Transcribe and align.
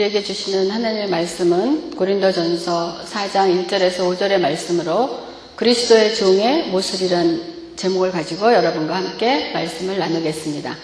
우리에게 0.00 0.22
주시는 0.22 0.70
하나님의 0.70 1.08
말씀은 1.08 1.90
고린도전서 1.90 3.00
4장 3.04 3.66
1절에서 3.66 3.98
5절의 3.98 4.38
말씀으로 4.38 5.18
그리스도의 5.56 6.14
종의 6.14 6.68
모습이란 6.68 7.74
제목을 7.76 8.10
가지고 8.10 8.54
여러분과 8.54 8.96
함께 8.96 9.50
말씀을 9.52 9.98
나누겠습니다. 9.98 10.74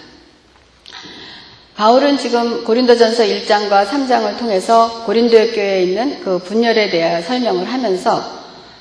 바울은 1.75 2.17
지금 2.17 2.63
고린도전서 2.63 3.23
1장과 3.23 3.87
3장을 3.87 4.37
통해서 4.37 5.03
고린도의 5.05 5.51
교회에 5.53 5.83
있는 5.83 6.19
그 6.23 6.37
분열에 6.37 6.91
대해 6.91 7.21
설명을 7.23 7.65
하면서 7.65 8.21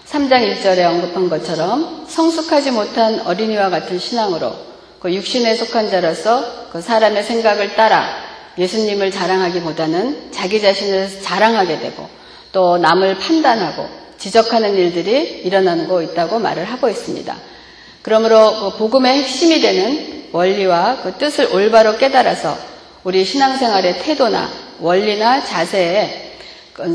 3장 0.07 0.61
1절에 0.61 0.85
언급한 0.85 1.31
것처럼 1.31 2.05
성숙하지 2.09 2.73
못한 2.73 3.21
어린이와 3.21 3.71
같은 3.71 3.99
신앙으로 3.99 4.53
그 5.01 5.15
육신에 5.15 5.57
속한 5.57 5.91
자로서 5.91 6.69
그 6.73 6.83
사람의 6.83 7.23
생각을 7.25 7.75
따라 7.75 8.26
예수님을 8.59 9.11
자랑하기보다는 9.11 10.33
자기 10.33 10.61
자신을 10.61 11.21
자랑하게 11.23 11.81
되고 11.81 12.09
또 12.53 12.79
남을 12.79 13.19
판단하고 13.19 13.87
지적하는 14.19 14.75
일들이 14.77 15.43
일어나고 15.45 16.03
있다고 16.03 16.39
말을 16.39 16.65
하고 16.65 16.89
있습니다. 16.89 17.37
그러므로 18.03 18.71
그 18.71 18.79
복음의 18.79 19.19
핵심이 19.19 19.61
되는 19.61 20.29
원리와 20.33 21.01
그 21.03 21.13
뜻을 21.19 21.53
올바로 21.53 21.97
깨달아서 21.99 22.57
우리 23.05 23.25
신앙생활의 23.25 24.01
태도나 24.01 24.49
원리나 24.81 25.45
자세에 25.45 26.33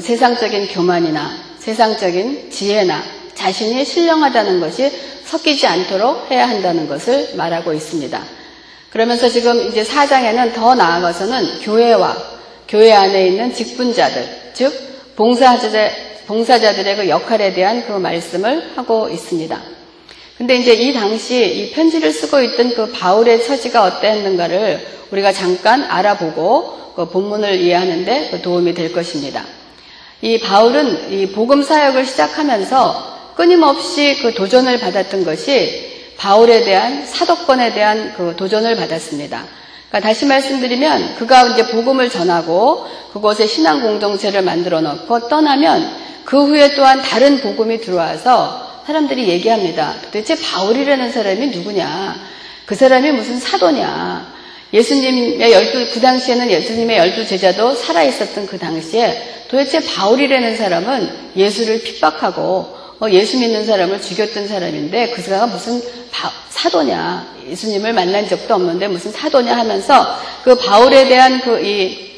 세상적인 0.02 0.68
교만이나 0.70 1.32
세상적인 1.60 2.50
지혜나 2.52 3.04
자신이 3.36 3.86
신령하다는 3.86 4.60
것이 4.60 4.92
섞이지 5.26 5.66
않도록 5.66 6.30
해야 6.30 6.48
한다는 6.50 6.88
것을 6.88 7.36
말하고 7.36 7.74
있습니다. 7.74 8.41
그러면서 8.92 9.30
지금 9.30 9.68
이제 9.68 9.84
사장에는 9.84 10.54
더 10.54 10.76
나아가서는 10.76 11.62
교회와 11.62 12.16
교회 12.68 12.92
안에 12.94 13.28
있는 13.28 13.54
직분자들, 13.54 14.52
즉 14.54 15.14
봉사자들, 15.16 15.92
봉사자들의 16.28 16.96
그 16.98 17.10
역할에 17.10 17.54
대한 17.54 17.86
그 17.88 17.94
말씀을 17.94 18.72
하고 18.76 19.10
있습니다. 19.10 19.62
근데 20.38 20.56
이제 20.56 20.74
이 20.74 20.94
당시 20.94 21.46
이 21.46 21.72
편지를 21.72 22.12
쓰고 22.12 22.42
있던 22.42 22.74
그 22.74 22.92
바울의 22.92 23.44
처지가 23.44 23.84
어땠는가를 23.84 24.86
우리가 25.12 25.32
잠깐 25.32 25.84
알아보고 25.84 26.94
그 26.96 27.10
본문을 27.10 27.62
이해하는데 27.62 28.30
그 28.32 28.42
도움이 28.42 28.74
될 28.74 28.92
것입니다. 28.92 29.46
이 30.22 30.40
바울은 30.40 31.12
이 31.14 31.28
복음 31.28 31.64
사역을 31.64 32.06
시작하면서 32.06 33.34
끊임없이 33.36 34.18
그 34.22 34.34
도전을 34.34 34.80
받았던 34.80 35.24
것이 35.24 35.91
바울에 36.22 36.64
대한 36.64 37.04
사도권에 37.04 37.74
대한 37.74 38.14
그 38.16 38.36
도전을 38.38 38.76
받았습니다. 38.76 39.44
그러니까 39.90 40.08
다시 40.08 40.28
말씀드리면 40.28 41.16
그가 41.16 41.48
이제 41.48 41.66
복음을 41.66 42.12
전하고 42.12 42.86
그곳에 43.12 43.48
신앙 43.48 43.82
공동체를 43.82 44.44
만들어 44.44 44.82
놓고 44.82 45.30
떠나면 45.30 45.90
그 46.24 46.46
후에 46.46 46.76
또한 46.76 47.02
다른 47.02 47.42
복음이 47.42 47.82
들어와서 47.82 48.84
사람들이 48.86 49.30
얘기합니다. 49.30 49.96
도대체 50.04 50.36
바울이라는 50.40 51.12
사람이 51.12 51.48
누구냐? 51.48 52.16
그 52.68 52.76
사람이 52.76 53.14
무슨 53.14 53.40
사도냐? 53.40 54.32
예수님의 54.74 55.52
열두, 55.52 55.88
그 55.92 56.00
당시에는 56.02 56.52
예수님의 56.52 56.98
열두 57.00 57.26
제자도 57.26 57.74
살아 57.74 58.04
있었던 58.04 58.46
그 58.46 58.60
당시에 58.60 59.46
도대체 59.50 59.84
바울이라는 59.84 60.56
사람은 60.56 61.10
예수를 61.36 61.82
핍박하고 61.82 62.42
어, 62.42 62.81
예수 63.10 63.38
믿는 63.38 63.66
사람을 63.66 64.02
죽였던 64.02 64.48
사람인데 64.48 65.12
그 65.12 65.22
사람은 65.22 65.54
무슨 65.54 65.82
바, 66.12 66.32
사도냐. 66.50 67.36
예수님을 67.48 67.94
만난 67.94 68.28
적도 68.28 68.54
없는데 68.56 68.88
무슨 68.88 69.12
사도냐 69.12 69.58
하면서 69.58 70.20
그 70.44 70.56
바울에 70.56 71.08
대한 71.08 71.42
그 71.42 71.60
이 71.60 72.12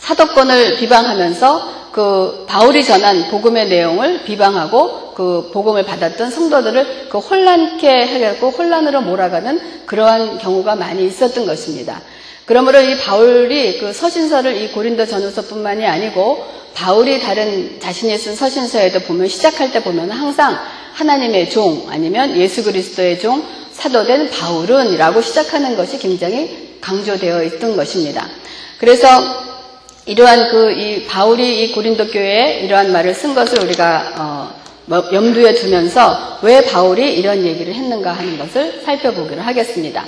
사도권을 0.00 0.76
비방하면서 0.76 1.79
그 1.92 2.44
바울이 2.48 2.84
전한 2.84 3.30
복음의 3.30 3.68
내용을 3.68 4.24
비방하고 4.24 5.12
그 5.14 5.50
복음을 5.52 5.84
받았던 5.84 6.30
성도들을 6.30 7.08
그 7.08 7.18
혼란케 7.18 7.88
해갖고 7.88 8.50
혼란으로 8.50 9.02
몰아가는 9.02 9.60
그러한 9.86 10.38
경우가 10.38 10.76
많이 10.76 11.04
있었던 11.06 11.46
것입니다. 11.46 12.00
그러므로 12.46 12.80
이 12.80 12.96
바울이 12.96 13.78
그 13.78 13.92
서신서를 13.92 14.56
이 14.56 14.72
고린도 14.72 15.06
전후서뿐만이 15.06 15.86
아니고 15.86 16.44
바울이 16.74 17.20
다른 17.20 17.78
자신이 17.80 18.16
쓴 18.18 18.34
서신서에도 18.34 19.00
보면 19.00 19.28
시작할 19.28 19.72
때 19.72 19.82
보면 19.82 20.10
항상 20.10 20.58
하나님의 20.94 21.50
종 21.50 21.86
아니면 21.90 22.36
예수 22.36 22.64
그리스도의 22.64 23.20
종 23.20 23.44
사도된 23.72 24.30
바울은이라고 24.30 25.20
시작하는 25.22 25.76
것이 25.76 25.98
굉장히 25.98 26.76
강조되어 26.80 27.42
있던 27.44 27.76
것입니다. 27.76 28.28
그래서 28.78 29.49
이러한 30.06 30.48
그 30.48 30.70
이 30.72 31.04
바울이 31.06 31.62
이 31.62 31.72
고린도 31.72 32.08
교회에 32.08 32.60
이러한 32.60 32.92
말을 32.92 33.14
쓴 33.14 33.34
것을 33.34 33.62
우리가 33.64 34.12
어, 34.16 34.60
뭐 34.86 35.08
염두에 35.12 35.54
두면서 35.54 36.38
왜 36.42 36.64
바울이 36.64 37.14
이런 37.14 37.44
얘기를 37.44 37.72
했는가 37.74 38.12
하는 38.12 38.38
것을 38.38 38.80
살펴보기로 38.84 39.40
하겠습니다. 39.42 40.04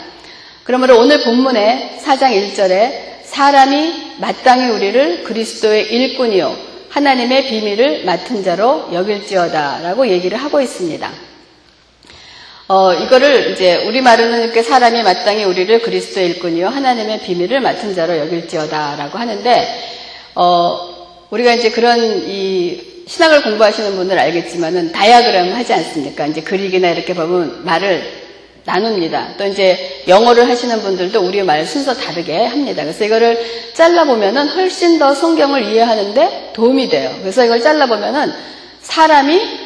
그러므로 0.64 0.98
오늘 0.98 1.22
본문의 1.22 1.98
4장 2.03 2.32
1절에 2.32 3.22
사람이 3.25 4.16
마땅히 4.19 4.70
우리를 4.70 5.25
그리스도의 5.25 5.92
일꾼이요 5.92 6.56
하나님의 6.88 7.47
비밀을 7.47 8.04
맡은 8.04 8.42
자로 8.42 8.88
여길지어다라고 8.92 10.09
얘기를 10.09 10.36
하고 10.36 10.60
있습니다. 10.60 11.10
어, 12.72 12.94
이거를 12.94 13.50
이제 13.50 13.84
우리말로는 13.84 14.44
이렇게 14.44 14.62
사람이 14.62 15.03
마땅히 15.03 15.44
우리를 15.44 15.83
그리스도의 15.83 16.28
일꾼이요 16.28 16.69
하나님의 16.69 17.21
비밀을 17.21 17.60
맡은 17.60 17.94
자로 17.94 18.16
여길지어다라고 18.16 19.19
하는데 19.19 19.69
어, 20.34 21.27
우리가 21.28 21.53
이제 21.53 21.71
그런 21.71 22.00
이 22.27 22.81
신학을 23.06 23.43
공부하시는 23.43 23.94
분들 23.94 24.19
알겠지만은 24.19 24.93
다이아그램 24.93 25.55
하지 25.55 25.75
않습니까? 25.75 26.25
이제 26.25 26.41
그리기나 26.41 26.88
이렇게 26.88 27.12
보면 27.12 27.62
말을 27.62 28.10
나눕니다. 28.65 29.34
또 29.37 29.44
이제 29.44 30.04
영어를 30.09 30.49
하시는 30.49 30.81
분들도 30.81 31.21
우리 31.21 31.43
말 31.43 31.66
순서 31.66 31.93
다르게 31.93 32.43
합니다. 32.47 32.84
그래서 32.84 33.04
이거를 33.04 33.39
잘라보면은 33.75 34.49
훨씬 34.49 34.99
더 34.99 35.15
성경을 35.15 35.65
이해하는데 35.65 36.53
도움이 36.54 36.89
돼요. 36.89 37.15
그래서 37.21 37.44
이걸 37.44 37.60
잘라보면은 37.60 38.33
사람이 38.81 39.62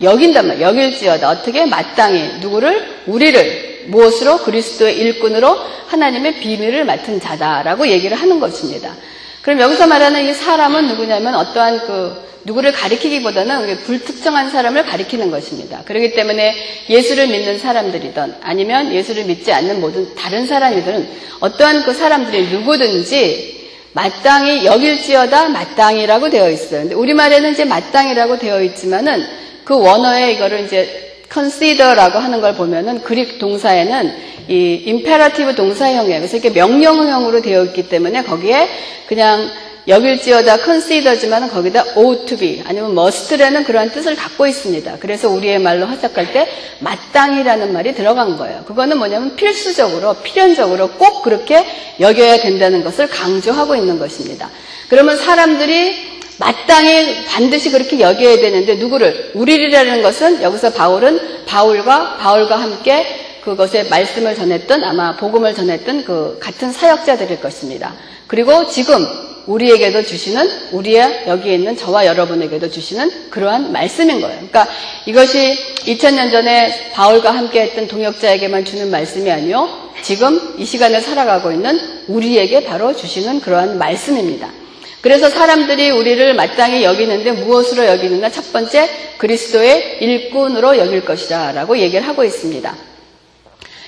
여긴단 0.00 0.46
말이에요. 0.46 0.68
여길지어다. 0.68 1.28
어떻게? 1.28 1.64
마땅히. 1.66 2.38
누구를? 2.40 3.02
우리를. 3.06 3.86
무엇으로? 3.88 4.38
그리스도의 4.38 4.98
일꾼으로 4.98 5.56
하나님의 5.88 6.40
비밀을 6.40 6.84
맡은 6.84 7.20
자다라고 7.20 7.88
얘기를 7.88 8.16
하는 8.16 8.38
것입니다. 8.38 8.94
그럼 9.42 9.60
여기서 9.60 9.86
말하는 9.86 10.28
이 10.28 10.34
사람은 10.34 10.88
누구냐면 10.88 11.34
어떠한 11.34 11.86
그 11.86 12.28
누구를 12.44 12.72
가리키기보다는 12.72 13.78
불특정한 13.78 14.50
사람을 14.50 14.84
가리키는 14.84 15.30
것입니다. 15.30 15.82
그렇기 15.84 16.12
때문에 16.14 16.54
예수를 16.88 17.26
믿는 17.28 17.58
사람들이든 17.58 18.34
아니면 18.42 18.92
예수를 18.92 19.24
믿지 19.24 19.52
않는 19.52 19.80
모든 19.80 20.14
다른 20.14 20.46
사람이든 20.46 21.08
어떠한 21.40 21.84
그 21.84 21.92
사람들이 21.92 22.48
누구든지 22.48 23.58
마땅히 23.92 24.64
여길지어다 24.64 25.48
마땅이라고 25.48 26.30
되어 26.30 26.50
있어요. 26.50 26.80
근데 26.82 26.94
우리말에는 26.94 27.52
이제 27.52 27.64
마땅이라고 27.64 28.38
되어 28.38 28.62
있지만은 28.62 29.26
그 29.68 29.78
원어에 29.78 30.32
이거를 30.32 30.64
이제 30.64 31.12
consider라고 31.30 32.18
하는 32.18 32.40
걸 32.40 32.54
보면은 32.54 33.02
그릭 33.02 33.38
동사에는 33.38 34.14
이 34.48 34.82
임페라티브 34.86 35.54
동사형이에요. 35.54 36.20
그래서 36.20 36.38
이렇게 36.38 36.58
명령형으로 36.58 37.42
되어 37.42 37.64
있기 37.64 37.90
때문에 37.90 38.22
거기에 38.22 38.66
그냥 39.06 39.50
여길지어다 39.86 40.64
consider지만 40.64 41.50
거기다 41.50 41.84
ought 41.98 42.24
to 42.24 42.38
be 42.38 42.62
아니면 42.66 42.92
must라는 42.92 43.64
그러한 43.64 43.90
뜻을 43.90 44.16
갖고 44.16 44.46
있습니다. 44.46 44.96
그래서 45.00 45.28
우리의 45.28 45.58
말로 45.58 45.86
해석할 45.86 46.32
때 46.32 46.48
마땅이라는 46.78 47.70
말이 47.70 47.94
들어간 47.94 48.38
거예요. 48.38 48.64
그거는 48.64 48.96
뭐냐면 48.96 49.36
필수적으로 49.36 50.14
필연적으로 50.22 50.92
꼭 50.92 51.20
그렇게 51.22 51.62
여겨야 52.00 52.38
된다는 52.38 52.82
것을 52.82 53.06
강조하고 53.06 53.76
있는 53.76 53.98
것입니다. 53.98 54.48
그러면 54.88 55.18
사람들이 55.18 56.17
마땅히 56.38 57.24
반드시 57.26 57.70
그렇게 57.70 58.00
여겨야 58.00 58.36
되는데 58.36 58.76
누구를 58.76 59.32
우리라는 59.34 60.02
것은 60.02 60.42
여기서 60.42 60.72
바울은 60.72 61.44
바울과 61.46 62.16
바울과 62.18 62.56
함께 62.56 63.40
그것에 63.42 63.84
말씀을 63.84 64.34
전했던 64.34 64.84
아마 64.84 65.16
복음을 65.16 65.54
전했던 65.54 66.04
그 66.04 66.38
같은 66.40 66.70
사역자들일 66.70 67.40
것입니다. 67.40 67.94
그리고 68.26 68.66
지금 68.66 69.06
우리에게도 69.46 70.02
주시는 70.02 70.50
우리의 70.72 71.24
여기에 71.26 71.54
있는 71.54 71.76
저와 71.76 72.04
여러분에게도 72.04 72.70
주시는 72.70 73.30
그러한 73.30 73.72
말씀인 73.72 74.20
거예요. 74.20 74.36
그러니까 74.36 74.68
이것이 75.06 75.56
2000년 75.86 76.30
전에 76.30 76.90
바울과 76.92 77.30
함께 77.30 77.62
했던 77.62 77.88
동역자에게만 77.88 78.66
주는 78.66 78.90
말씀이 78.90 79.30
아니요. 79.30 79.90
지금 80.02 80.54
이 80.58 80.66
시간을 80.66 81.00
살아가고 81.00 81.50
있는 81.50 81.80
우리에게 82.08 82.64
바로 82.64 82.94
주시는 82.94 83.40
그러한 83.40 83.78
말씀입니다. 83.78 84.57
그래서 85.00 85.30
사람들이 85.30 85.90
우리를 85.90 86.34
마땅히 86.34 86.82
여기는데 86.82 87.32
무엇으로 87.32 87.86
여기는가? 87.86 88.30
첫 88.30 88.52
번째, 88.52 88.88
그리스도의 89.18 89.98
일꾼으로 90.00 90.76
여길 90.78 91.04
것이다. 91.04 91.52
라고 91.52 91.78
얘기를 91.78 92.06
하고 92.06 92.24
있습니다. 92.24 92.74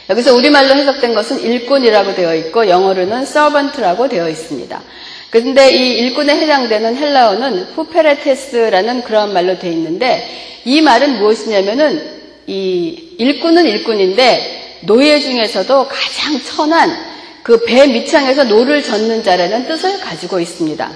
여기서 0.08 0.34
우리말로 0.34 0.74
해석된 0.74 1.14
것은 1.14 1.40
일꾼이라고 1.40 2.14
되어 2.14 2.34
있고, 2.36 2.68
영어로는 2.68 3.22
servant라고 3.22 4.08
되어 4.08 4.28
있습니다. 4.28 4.82
그런데 5.30 5.70
이 5.72 5.98
일꾼에 6.00 6.34
해당되는 6.36 6.96
헬라어는 6.96 7.62
후페레테스라는 7.74 9.02
그런 9.02 9.32
말로 9.32 9.58
되어 9.58 9.70
있는데 9.70 10.28
이 10.64 10.80
말은 10.80 11.18
무엇이냐면은 11.20 12.20
이 12.48 13.14
일꾼은 13.18 13.64
일꾼인데 13.64 14.80
노예 14.82 15.20
중에서도 15.20 15.86
가장 15.88 16.40
천한 16.42 17.09
그 17.42 17.64
배 17.64 17.86
밑창에서 17.86 18.44
노를 18.44 18.82
젓는 18.82 19.22
자라는 19.22 19.66
뜻을 19.66 20.00
가지고 20.00 20.40
있습니다. 20.40 20.90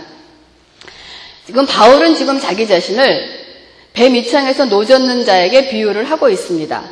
지금 1.46 1.66
바울은 1.66 2.14
지금 2.14 2.40
자기 2.40 2.66
자신을 2.66 3.44
배 3.92 4.08
밑창에서 4.08 4.66
노 4.66 4.84
젓는 4.84 5.24
자에게 5.24 5.68
비유를 5.68 6.10
하고 6.10 6.28
있습니다. 6.28 6.82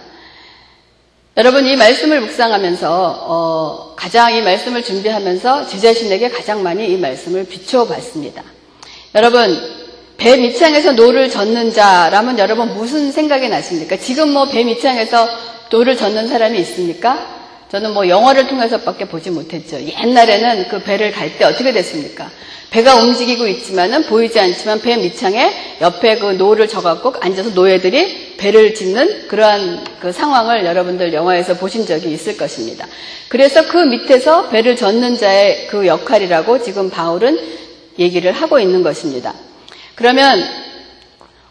여러분 1.38 1.66
이 1.66 1.76
말씀을 1.76 2.20
묵상하면서 2.20 3.24
어, 3.26 3.94
가장 3.96 4.34
이 4.34 4.42
말씀을 4.42 4.84
준비하면서 4.84 5.66
제 5.66 5.78
자신에게 5.78 6.28
가장 6.28 6.62
많이 6.62 6.86
이 6.92 6.96
말씀을 6.98 7.46
비춰봤습니다. 7.46 8.42
여러분 9.14 9.58
배 10.18 10.36
밑창에서 10.36 10.92
노를 10.92 11.30
젓는 11.30 11.72
자라면 11.72 12.38
여러분 12.38 12.74
무슨 12.74 13.10
생각이 13.10 13.48
나십니까? 13.48 13.96
지금 13.96 14.32
뭐 14.32 14.46
배 14.46 14.62
밑창에서 14.64 15.28
노를 15.70 15.96
젓는 15.96 16.28
사람이 16.28 16.58
있습니까? 16.60 17.41
저는 17.72 17.94
뭐 17.94 18.06
영화를 18.06 18.48
통해서밖에 18.48 19.06
보지 19.06 19.30
못했죠. 19.30 19.80
옛날에는 19.80 20.68
그 20.68 20.82
배를 20.82 21.10
갈 21.10 21.38
때 21.38 21.46
어떻게 21.46 21.72
됐습니까? 21.72 22.30
배가 22.68 22.96
움직이고 22.96 23.46
있지만은 23.46 24.04
보이지 24.04 24.38
않지만 24.38 24.82
배 24.82 24.94
밑창에 24.98 25.78
옆에 25.80 26.18
그 26.18 26.32
노를 26.32 26.68
져갖고 26.68 27.14
앉아서 27.18 27.50
노예들이 27.50 28.36
배를 28.36 28.74
젓는 28.74 29.26
그러한 29.26 29.84
그 30.00 30.12
상황을 30.12 30.66
여러분들 30.66 31.14
영화에서 31.14 31.54
보신 31.54 31.86
적이 31.86 32.12
있을 32.12 32.36
것입니다. 32.36 32.86
그래서 33.28 33.66
그 33.66 33.78
밑에서 33.78 34.50
배를 34.50 34.76
젓는 34.76 35.16
자의 35.16 35.66
그 35.68 35.86
역할이라고 35.86 36.62
지금 36.62 36.90
바울은 36.90 37.40
얘기를 37.98 38.32
하고 38.32 38.58
있는 38.58 38.82
것입니다. 38.82 39.32
그러면 39.94 40.46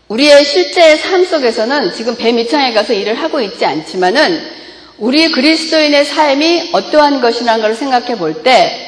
우리의 0.07 0.45
실제 0.45 0.97
삶 0.97 1.25
속에서는 1.25 1.94
지금 1.95 2.15
배 2.15 2.31
밑창에 2.31 2.73
가서 2.73 2.94
일을 2.94 3.15
하고 3.15 3.41
있지 3.41 3.65
않지만은 3.65 4.62
우리 5.01 5.31
그리스도인의 5.31 6.06
삶이 6.06 6.69
어떠한 6.74 7.21
것이라는 7.21 7.62
걸 7.62 7.74
생각해 7.75 8.18
볼 8.18 8.44
때 8.44 8.88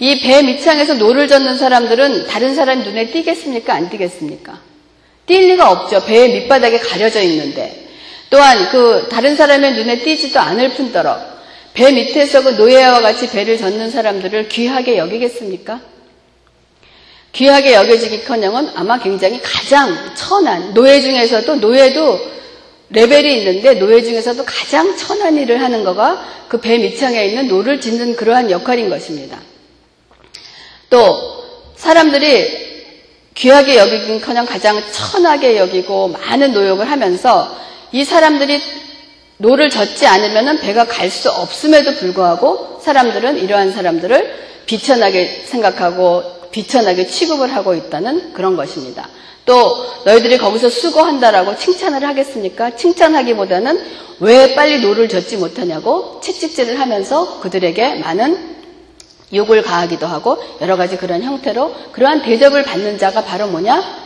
이 0.00 0.20
배 0.22 0.42
밑창에서 0.42 0.94
노를 0.94 1.28
젓는 1.28 1.56
사람들은 1.56 2.26
다른 2.26 2.54
사람 2.56 2.80
눈에 2.82 3.10
띄겠습니까? 3.12 3.72
안 3.74 3.88
띄겠습니까? 3.90 4.58
띌 5.28 5.38
리가 5.50 5.70
없죠. 5.70 6.04
배 6.04 6.28
밑바닥에 6.28 6.80
가려져 6.80 7.22
있는데. 7.22 7.86
또한 8.28 8.68
그 8.70 9.06
다른 9.08 9.36
사람의 9.36 9.74
눈에 9.74 10.00
띄지도 10.00 10.40
않을 10.40 10.70
뿐더러 10.70 11.16
배 11.74 11.92
밑에서 11.92 12.42
그 12.42 12.48
노예와 12.50 13.00
같이 13.02 13.30
배를 13.30 13.56
젓는 13.56 13.90
사람들을 13.92 14.48
귀하게 14.48 14.98
여기겠습니까? 14.98 15.80
귀하게 17.32 17.74
여겨지기커녕은 17.74 18.70
아마 18.74 18.98
굉장히 18.98 19.40
가장 19.40 19.96
천한 20.16 20.74
노예 20.74 21.00
중에서도 21.00 21.54
노예도 21.56 22.33
레벨이 22.90 23.38
있는데 23.38 23.74
노예 23.74 24.02
중에서도 24.02 24.44
가장 24.44 24.96
천한 24.96 25.36
일을 25.36 25.60
하는 25.60 25.84
거가 25.84 26.24
그 26.48 26.58
배 26.58 26.78
밑창에 26.78 27.24
있는 27.26 27.48
노를 27.48 27.80
젓는 27.80 28.16
그러한 28.16 28.50
역할인 28.50 28.88
것입니다. 28.90 29.38
또 30.90 31.44
사람들이 31.76 32.64
귀하게 33.34 33.78
여기긴 33.78 34.20
커녕 34.20 34.46
가장 34.46 34.80
천하게 34.92 35.56
여기고 35.58 36.08
많은 36.08 36.52
노력을 36.52 36.88
하면서 36.88 37.56
이 37.90 38.04
사람들이 38.04 38.60
노를 39.38 39.68
젓지 39.70 40.06
않으면 40.06 40.60
배가 40.60 40.84
갈 40.84 41.10
수 41.10 41.30
없음에도 41.30 41.94
불구하고 41.94 42.80
사람들은 42.82 43.38
이러한 43.38 43.72
사람들을 43.72 44.44
비천하게 44.66 45.42
생각하고 45.46 46.22
비천하게 46.52 47.08
취급을 47.08 47.52
하고 47.54 47.74
있다는 47.74 48.32
그런 48.32 48.54
것입니다. 48.56 49.08
또 49.46 49.86
너희들이 50.04 50.38
거기서 50.38 50.68
수고한다라고 50.68 51.58
칭찬을 51.58 52.04
하겠습니까? 52.04 52.76
칭찬하기보다는 52.76 53.80
왜 54.20 54.54
빨리 54.54 54.80
노를 54.80 55.08
젓지 55.08 55.36
못하냐고 55.36 56.20
채찍질을 56.22 56.80
하면서 56.80 57.40
그들에게 57.40 57.96
많은 57.96 58.54
욕을 59.32 59.62
가하기도 59.62 60.06
하고 60.06 60.38
여러 60.60 60.76
가지 60.76 60.96
그런 60.96 61.22
형태로 61.22 61.74
그러한 61.92 62.22
대접을 62.22 62.62
받는 62.62 62.98
자가 62.98 63.24
바로 63.24 63.48
뭐냐? 63.48 64.04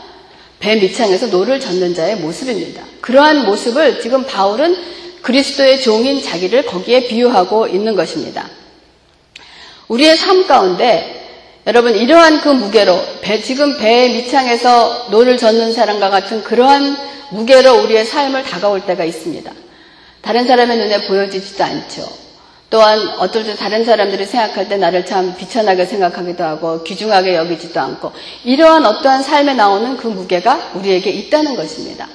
배 0.58 0.75
밑창에서 0.76 1.26
노를 1.26 1.61
젓는 1.61 1.94
자의 1.94 2.17
모습입니다. 2.17 2.82
그러한 3.00 3.44
모습을 3.46 4.00
지금 4.00 4.25
바울은 4.25 4.76
그리스도의 5.23 5.81
종인 5.82 6.23
자기를 6.23 6.67
거기에 6.67 7.06
비유하고 7.06 7.69
있는 7.69 7.94
것입니다. 7.94 8.49
우리의 9.88 10.17
삶 10.17 10.46
가운데 10.46 11.18
여러분 11.69 11.94
이러한 11.94 12.41
그 12.41 12.49
무게로 12.49 12.99
배, 13.20 13.43
지금 13.43 13.76
배 13.76 14.09
밑창에서 14.09 15.09
노를 15.11 15.37
젓는 15.37 15.75
사람과 15.75 16.09
같은 16.09 16.43
그러한 16.43 16.97
무게로 17.29 17.82
우리의 17.82 18.06
삶을 18.06 18.43
다가올 18.44 18.87
때가 18.87 19.05
있습니다. 19.05 19.53
다른 20.23 20.47
사람의 20.47 20.79
눈에 20.79 21.06
보여지지도 21.06 21.62
않죠. 21.62 22.09
또한 22.70 23.06
어떨 23.19 23.44
때 23.44 23.55
다른 23.55 23.85
사람들이 23.85 24.25
생각할 24.25 24.70
때 24.70 24.79
나를 24.79 25.05
참 25.05 25.37
비천하게 25.37 25.85
생각하기도 25.85 26.43
하고 26.43 26.82
귀중하게 26.85 27.37
여기지도 27.37 27.79
않고 27.79 28.12
이러한 28.44 28.87
어떠한 28.87 29.23
삶에 29.23 29.53
나오는 29.53 29.99
그 29.99 30.06
무게가 30.06 30.70
우리에게 30.75 31.11
있다는 31.11 31.55
것입니다. 31.55 32.09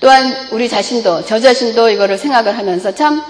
또한 0.00 0.48
우리 0.50 0.68
자신도 0.68 1.24
저 1.24 1.40
자신도 1.40 1.88
이거를 1.88 2.18
생각을 2.18 2.56
하면서 2.56 2.94
참 2.94 3.22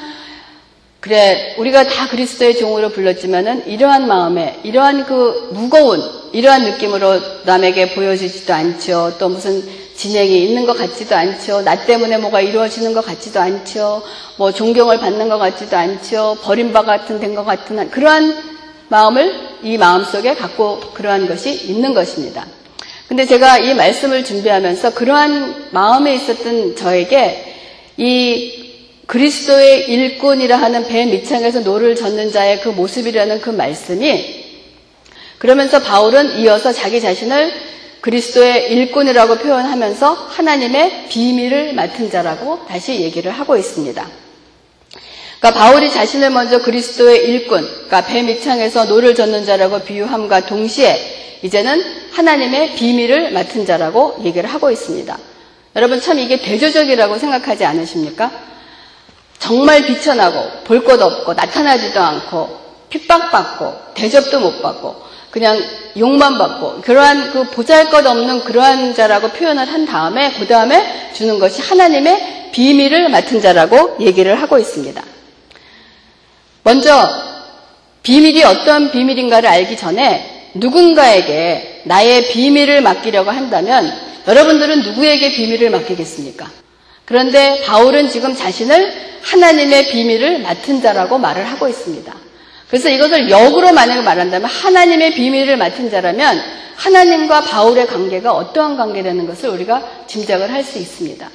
그래 1.01 1.55
우리가 1.57 1.85
다 1.89 2.09
그리스도의 2.09 2.59
종으로 2.59 2.91
불렀지만은 2.91 3.67
이러한 3.67 4.07
마음에 4.07 4.61
이러한 4.63 5.07
그 5.07 5.49
무거운 5.53 6.03
이러한 6.33 6.63
느낌으로 6.65 7.19
남에게 7.45 7.95
보여지지도 7.95 8.53
않죠. 8.53 9.17
또 9.19 9.31
무슨 9.31 9.63
진행이 9.97 10.45
있는 10.45 10.67
것 10.67 10.77
같지도 10.77 11.17
않죠. 11.17 11.63
나 11.63 11.85
때문에 11.87 12.19
뭐가 12.19 12.41
이루어지는 12.41 12.93
것 12.93 13.05
같지도 13.05 13.41
않죠. 13.41 14.03
뭐 14.37 14.53
존경을 14.53 14.99
받는 15.01 15.29
것 15.29 15.39
같지도 15.39 15.77
않죠. 15.77 16.37
버림바 16.43 16.83
같은 16.83 17.19
된 17.19 17.35
것 17.35 17.45
같은 17.45 17.91
그러한 17.91 18.37
마음을 18.89 19.35
이 19.63 19.79
마음 19.79 20.05
속에 20.05 20.35
갖고 20.35 20.81
그러한 20.95 21.29
것이 21.29 21.51
있는 21.67 21.95
것입니다. 21.95 22.47
근데 23.09 23.25
제가 23.25 23.59
이 23.59 23.75
말씀을 23.75 24.25
준비하면서 24.25 24.95
그러한 24.95 25.69
마음에 25.71 26.15
있었던 26.15 26.77
저에게 26.77 27.55
이 27.97 28.60
그리스도의 29.11 29.91
일꾼이라 29.91 30.57
하는 30.57 30.87
배 30.87 31.05
밑창에서 31.05 31.61
노를 31.61 31.97
젓는 31.97 32.31
자의 32.31 32.61
그 32.61 32.69
모습이라는 32.69 33.41
그 33.41 33.51
말씀이 33.51 34.45
그러면서 35.39 35.83
바울은 35.83 36.39
이어서 36.39 36.73
자기 36.73 37.01
자신을 37.01 37.53
그리스도의 38.03 38.73
일꾼이라고 38.73 39.39
표현하면서 39.39 40.13
하나님의 40.13 41.07
비밀을 41.09 41.73
맡은 41.73 42.09
자라고 42.09 42.65
다시 42.69 43.01
얘기를 43.01 43.33
하고 43.33 43.57
있습니다. 43.57 44.09
그러니까 45.41 45.61
바울이 45.61 45.91
자신을 45.91 46.31
먼저 46.31 46.63
그리스도의 46.63 47.27
일꾼, 47.27 47.63
그러니까 47.63 48.07
배 48.07 48.23
밑창에서 48.23 48.85
노를 48.85 49.17
젓는 49.17 49.45
자라고 49.45 49.81
비유함과 49.81 50.47
동시에 50.47 51.41
이제는 51.43 51.83
하나님의 52.13 52.77
비밀을 52.77 53.33
맡은 53.33 53.67
자라고 53.67 54.21
얘기를 54.25 54.49
하고 54.49 54.71
있습니다. 54.71 55.19
여러분 55.75 56.01
참 56.01 56.21
이게 56.21 56.41
대조적이라고 56.41 57.19
생각하지 57.19 57.65
않으십니까? 57.65 58.50
정말 59.41 59.85
비천하고 59.87 60.65
볼것 60.65 61.01
없고 61.01 61.35
나타나지도 61.35 62.01
않고 62.01 62.61
핍박받고 62.91 63.95
대접도 63.95 64.39
못 64.39 64.63
받고 64.63 65.11
그냥 65.31 65.61
욕만 65.97 66.39
받고 66.39 66.83
그러한 66.83 67.33
그 67.33 67.45
보잘것 67.51 68.07
없는 68.07 68.45
그러한 68.45 68.95
자라고 68.95 69.29
표현을 69.29 69.67
한 69.67 69.87
다음에 69.87 70.33
그 70.39 70.47
다음에 70.47 71.11
주는 71.13 71.39
것이 71.39 71.63
하나님의 71.63 72.51
비밀을 72.53 73.09
맡은 73.09 73.41
자라고 73.41 73.97
얘기를 74.01 74.41
하고 74.41 74.59
있습니다. 74.59 75.03
먼저 76.63 77.09
비밀이 78.03 78.45
어떠한 78.45 78.91
비밀인가를 78.91 79.49
알기 79.49 79.77
전에 79.77 80.51
누군가에게 80.55 81.83
나의 81.85 82.29
비밀을 82.29 82.83
맡기려고 82.83 83.31
한다면 83.31 83.93
여러분들은 84.27 84.83
누구에게 84.83 85.33
비밀을 85.33 85.71
맡기겠습니까? 85.71 86.51
그런데 87.11 87.61
바울은 87.65 88.09
지금 88.09 88.37
자신을 88.37 88.93
하나님의 89.23 89.89
비밀을 89.89 90.43
맡은 90.43 90.81
자라고 90.81 91.19
말을 91.19 91.45
하고 91.45 91.67
있습니다. 91.67 92.15
그래서 92.69 92.89
이것을 92.89 93.29
역으로 93.29 93.73
만약에 93.73 94.01
말한다면 94.03 94.49
하나님의 94.49 95.15
비밀을 95.15 95.57
맡은 95.57 95.91
자라면 95.91 96.41
하나님과 96.77 97.41
바울의 97.41 97.89
관계가 97.89 98.33
어떠한 98.33 98.77
관계라는 98.77 99.27
것을 99.27 99.49
우리가 99.49 99.83
짐작을 100.07 100.53
할 100.53 100.63
수 100.63 100.79
있습니다. 100.79 101.29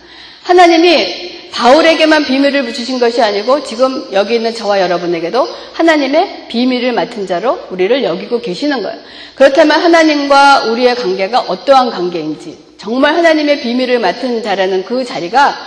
하나님이 0.43 1.49
바울에게만 1.51 2.23
비밀을 2.23 2.73
주신 2.73 2.97
것이 2.97 3.21
아니고 3.21 3.65
지금 3.65 4.07
여기 4.13 4.35
있는 4.35 4.55
저와 4.55 4.79
여러분에게도 4.79 5.45
하나님의 5.73 6.45
비밀을 6.47 6.93
맡은 6.93 7.27
자로 7.27 7.59
우리를 7.69 8.01
여기고 8.01 8.39
계시는 8.39 8.81
거예요. 8.81 8.97
그렇다면 9.35 9.81
하나님과 9.81 10.67
우리의 10.67 10.95
관계가 10.95 11.41
어떠한 11.41 11.89
관계인지 11.89 12.63
정말 12.77 13.15
하나님의 13.15 13.61
비밀을 13.61 13.99
맡은 13.99 14.43
자라는 14.43 14.85
그 14.85 15.03
자리가 15.03 15.57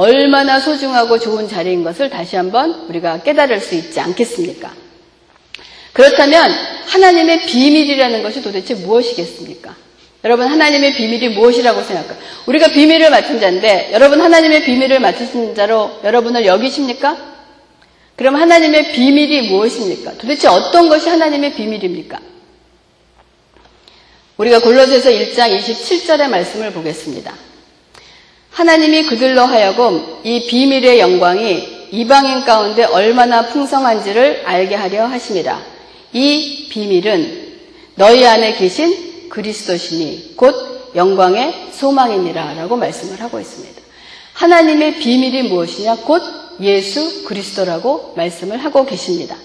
얼마나 0.00 0.58
소중하고 0.60 1.18
좋은 1.18 1.46
자리인 1.46 1.84
것을 1.84 2.08
다시 2.08 2.34
한번 2.36 2.86
우리가 2.88 3.22
깨달을 3.22 3.60
수 3.60 3.74
있지 3.74 4.00
않겠습니까? 4.00 4.72
그렇다면 5.92 6.50
하나님의 6.86 7.44
비밀이라는 7.44 8.22
것이 8.22 8.40
도대체 8.40 8.74
무엇이겠습니까? 8.76 9.76
여러분 10.24 10.46
하나님의 10.46 10.94
비밀이 10.94 11.28
무엇이라고 11.30 11.82
생각할까? 11.82 12.16
우리가 12.46 12.68
비밀을 12.68 13.10
맡은 13.10 13.40
자인데 13.40 13.90
여러분 13.92 14.22
하나님의 14.22 14.64
비밀을 14.64 15.00
맡으신 15.00 15.54
자로 15.54 16.00
여러분을 16.02 16.46
여기십니까? 16.46 17.18
그럼 18.16 18.36
하나님의 18.36 18.92
비밀이 18.92 19.50
무엇입니까? 19.50 20.14
도대체 20.16 20.48
어떤 20.48 20.88
것이 20.88 21.10
하나님의 21.10 21.54
비밀입니까? 21.54 22.18
우리가 24.38 24.60
골로새서 24.60 25.10
1장 25.10 25.58
27절의 25.58 26.28
말씀을 26.28 26.72
보겠습니다. 26.72 27.49
하나님이 28.50 29.06
그들로 29.06 29.42
하여금 29.42 30.20
이 30.24 30.46
비밀의 30.46 30.98
영광이 31.00 31.80
이방인 31.92 32.44
가운데 32.44 32.84
얼마나 32.84 33.48
풍성한지를 33.48 34.42
알게 34.44 34.74
하려 34.74 35.06
하심이라. 35.06 35.60
이 36.12 36.68
비밀은 36.70 37.50
너희 37.96 38.24
안에 38.24 38.54
계신 38.54 39.28
그리스도시니 39.28 40.34
곧 40.36 40.92
영광의 40.94 41.68
소망이니라 41.72 42.54
라고 42.54 42.76
말씀을 42.76 43.20
하고 43.20 43.40
있습니다. 43.40 43.80
하나님의 44.34 44.98
비밀이 44.98 45.44
무엇이냐? 45.44 45.96
곧 45.96 46.22
예수 46.60 47.24
그리스도라고 47.24 48.14
말씀을 48.16 48.58
하고 48.58 48.84
계십니다. 48.84 49.36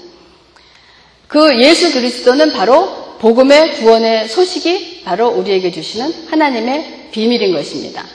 그 1.28 1.62
예수 1.62 1.92
그리스도는 1.92 2.54
바로 2.54 3.18
복음의 3.20 3.74
구원의 3.76 4.30
소식이 4.30 5.04
바로 5.04 5.30
우리에게 5.30 5.72
주시는 5.72 6.28
하나님의 6.30 7.10
비밀인 7.12 7.54
것입니다. 7.54 8.06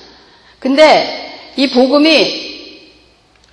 근데 0.61 1.53
이 1.57 1.69
복음이 1.69 2.51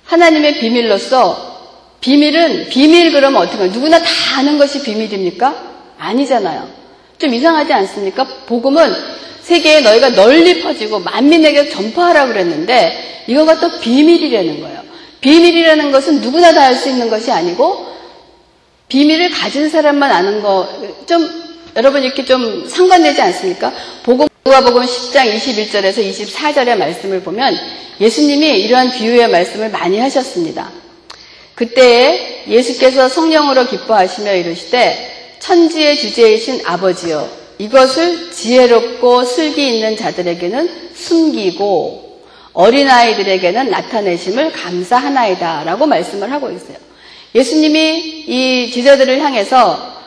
하나님의 0.04 0.60
비밀로서 0.60 1.48
비밀은 2.00 2.68
비밀 2.68 3.10
그러면 3.12 3.42
어떻게? 3.42 3.66
누구나 3.66 3.98
다 3.98 4.06
아는 4.36 4.56
것이 4.56 4.82
비밀입니까? 4.82 5.54
아니잖아요. 5.98 6.68
좀 7.18 7.34
이상하지 7.34 7.72
않습니까? 7.72 8.24
복음은 8.46 8.94
세계에 9.42 9.80
너희가 9.80 10.10
널리 10.10 10.60
퍼지고 10.62 11.00
만민에게 11.00 11.70
전파하라고 11.70 12.32
그랬는데 12.32 13.24
이거가 13.26 13.58
또 13.58 13.80
비밀이라는 13.80 14.60
거예요. 14.60 14.82
비밀이라는 15.20 15.90
것은 15.90 16.20
누구나 16.20 16.52
다 16.52 16.62
알 16.66 16.76
수 16.76 16.88
있는 16.88 17.10
것이 17.10 17.32
아니고 17.32 17.88
비밀을 18.88 19.30
가진 19.30 19.68
사람만 19.68 20.10
아는 20.12 20.40
거 20.42 20.68
좀 21.06 21.48
여러분 21.76 22.02
이렇게 22.02 22.24
좀 22.24 22.66
상관되지 22.68 23.20
않습니까? 23.22 23.72
복음 24.04 24.26
누가복음 24.48 24.82
10장 24.82 25.36
21절에서 25.36 25.98
24절의 25.98 26.78
말씀을 26.78 27.20
보면 27.20 27.54
예수님이 28.00 28.60
이러한 28.60 28.92
비유의 28.92 29.28
말씀을 29.28 29.68
많이 29.68 29.98
하셨습니다. 29.98 30.70
그때에 31.54 32.44
예수께서 32.48 33.10
성령으로 33.10 33.66
기뻐하시며 33.66 34.32
이르시되 34.36 35.36
천지의 35.38 35.98
주제이신 35.98 36.62
아버지여 36.64 37.28
이것을 37.58 38.32
지혜롭고 38.32 39.24
슬기 39.24 39.68
있는 39.68 39.98
자들에게는 39.98 40.92
숨기고 40.94 42.22
어린아이들에게는 42.54 43.68
나타내심을 43.68 44.52
감사하나이다 44.52 45.64
라고 45.64 45.84
말씀을 45.84 46.32
하고 46.32 46.50
있어요. 46.50 46.78
예수님이 47.34 48.24
이 48.26 48.70
지자들을 48.72 49.20
향해서 49.20 49.97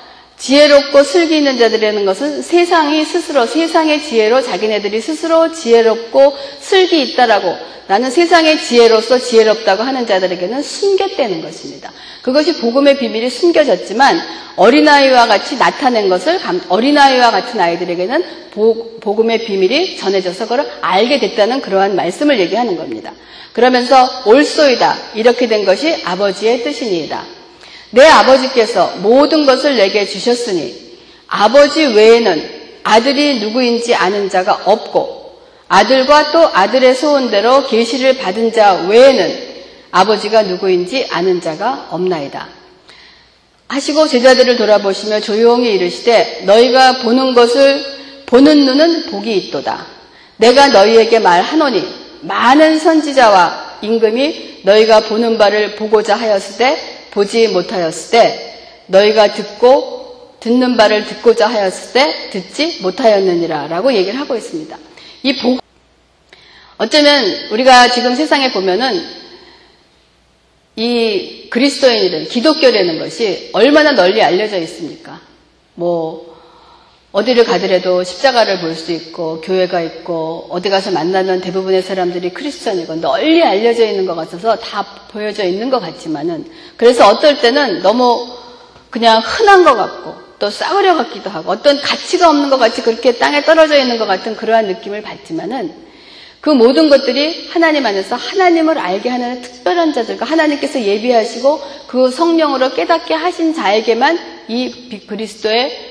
지혜롭고 0.41 1.03
슬기 1.03 1.37
있는 1.37 1.59
자들이라는 1.59 2.03
것은 2.03 2.41
세상이 2.41 3.05
스스로 3.05 3.45
세상의 3.45 4.01
지혜로 4.01 4.41
자기네들이 4.41 4.99
스스로 4.99 5.53
지혜롭고 5.53 6.35
슬기 6.59 7.03
있다라고 7.03 7.55
나는 7.85 8.09
세상의 8.09 8.59
지혜로서 8.59 9.19
지혜롭다고 9.19 9.83
하는 9.83 10.07
자들에게는 10.07 10.63
숨겼다는 10.63 11.43
것입니다. 11.43 11.91
그것이 12.23 12.57
복음의 12.57 12.97
비밀이 12.97 13.29
숨겨졌지만 13.29 14.19
어린아이와 14.55 15.27
같이 15.27 15.57
나타낸 15.57 16.09
것을 16.09 16.39
어린아이와 16.69 17.29
같은 17.29 17.59
아이들에게는 17.59 18.23
복음의 19.01 19.45
비밀이 19.45 19.97
전해져서 19.97 20.45
그걸 20.45 20.67
알게 20.81 21.19
됐다는 21.19 21.61
그러한 21.61 21.95
말씀을 21.95 22.39
얘기하는 22.39 22.77
겁니다. 22.77 23.13
그러면서 23.53 24.09
올소이다 24.25 24.97
이렇게 25.13 25.47
된 25.47 25.65
것이 25.65 26.01
아버지의 26.03 26.63
뜻이니이다. 26.63 27.40
내 27.91 28.05
아버지께서 28.05 28.93
모든 28.97 29.45
것을 29.45 29.77
내게 29.77 30.05
주셨으니 30.05 30.97
아버지 31.27 31.85
외에는 31.85 32.61
아들이 32.83 33.39
누구인지 33.39 33.95
아는 33.95 34.29
자가 34.29 34.61
없고 34.65 35.39
아들과 35.67 36.31
또 36.31 36.49
아들의 36.51 36.95
소원대로 36.95 37.67
계시를 37.67 38.17
받은 38.17 38.51
자 38.51 38.73
외에는 38.87 39.51
아버지가 39.91 40.43
누구인지 40.43 41.07
아는 41.09 41.39
자가 41.41 41.87
없나이다. 41.91 42.47
하시고 43.67 44.07
제자들을 44.07 44.57
돌아보시며 44.57 45.21
조용히 45.21 45.73
이르시되 45.73 46.43
너희가 46.45 46.99
보는 47.03 47.33
것을 47.33 47.85
보는 48.25 48.65
눈은 48.65 49.05
복이 49.11 49.33
있도다. 49.37 49.85
내가 50.37 50.67
너희에게 50.67 51.19
말하노니 51.19 51.87
많은 52.21 52.79
선지자와 52.79 53.77
임금이 53.81 54.61
너희가 54.63 55.01
보는 55.01 55.37
바를 55.37 55.75
보고자 55.75 56.15
하였을 56.15 56.57
때 56.57 56.90
보지 57.11 57.49
못하였을 57.49 58.11
때 58.11 58.57
너희가 58.87 59.33
듣고 59.33 60.35
듣는 60.39 60.75
바를 60.75 61.05
듣고자 61.05 61.47
하였을 61.47 61.93
때 61.93 62.29
듣지 62.31 62.79
못하였느니라 62.81 63.67
라고 63.67 63.93
얘기를 63.93 64.19
하고 64.19 64.35
있습니다. 64.35 64.77
이 65.23 65.37
복, 65.37 65.61
어쩌면 66.77 67.23
우리가 67.51 67.89
지금 67.89 68.15
세상에 68.15 68.51
보면은 68.51 69.05
이 70.75 71.47
그리스도인이든 71.49 72.29
기독교라는 72.29 72.97
것이 72.97 73.49
얼마나 73.53 73.91
널리 73.91 74.23
알려져 74.23 74.57
있습니까? 74.59 75.21
뭐, 75.75 76.30
어디를 77.11 77.43
가더라도 77.43 78.03
십자가를 78.03 78.61
볼 78.61 78.75
수 78.75 78.93
있고 78.93 79.41
교회가 79.41 79.81
있고 79.81 80.47
어디 80.49 80.69
가서 80.69 80.91
만나면 80.91 81.41
대부분의 81.41 81.81
사람들이 81.81 82.31
크리스천이고 82.33 82.95
널리 82.95 83.43
알려져 83.43 83.85
있는 83.85 84.05
것 84.05 84.15
같아서 84.15 84.55
다 84.55 84.85
보여져 85.11 85.43
있는 85.43 85.69
것 85.69 85.79
같지만은 85.79 86.45
그래서 86.77 87.07
어떨 87.09 87.39
때는 87.41 87.81
너무 87.81 88.27
그냥 88.89 89.21
흔한 89.23 89.65
것 89.65 89.75
같고 89.75 90.15
또 90.39 90.49
싸구려 90.49 90.95
같기도 90.95 91.29
하고 91.29 91.51
어떤 91.51 91.79
가치가 91.81 92.29
없는 92.29 92.49
것 92.49 92.57
같이 92.57 92.81
그렇게 92.81 93.17
땅에 93.17 93.43
떨어져 93.43 93.77
있는 93.77 93.97
것 93.97 94.05
같은 94.05 94.35
그러한 94.37 94.67
느낌을 94.67 95.01
받지만은 95.01 95.73
그 96.39 96.49
모든 96.49 96.89
것들이 96.89 97.49
하나님 97.51 97.85
안에서 97.85 98.15
하나님을 98.15 98.77
알게 98.79 99.09
하는 99.09 99.41
특별한 99.41 99.93
자들과 99.93 100.25
하나님께서 100.25 100.81
예비하시고 100.81 101.61
그 101.87 102.09
성령으로 102.09 102.73
깨닫게 102.73 103.13
하신 103.13 103.53
자에게만 103.53 104.17
이 104.47 105.05
그리스도의 105.05 105.90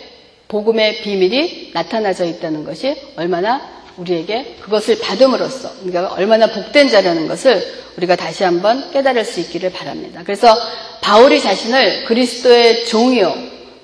복음의 0.50 1.02
비밀이 1.02 1.70
나타나져 1.72 2.24
있다는 2.24 2.64
것이 2.64 2.96
얼마나 3.16 3.60
우리에게 3.96 4.56
그것을 4.60 4.98
받음으로써 4.98 5.70
그러니까 5.82 6.12
얼마나 6.14 6.48
복된 6.48 6.88
자라는 6.88 7.28
것을 7.28 7.62
우리가 7.96 8.16
다시 8.16 8.44
한번 8.44 8.90
깨달을 8.90 9.24
수 9.24 9.40
있기를 9.40 9.70
바랍니다. 9.72 10.22
그래서 10.24 10.54
바울이 11.00 11.40
자신을 11.40 12.04
그리스도의 12.06 12.86
종이요 12.86 13.34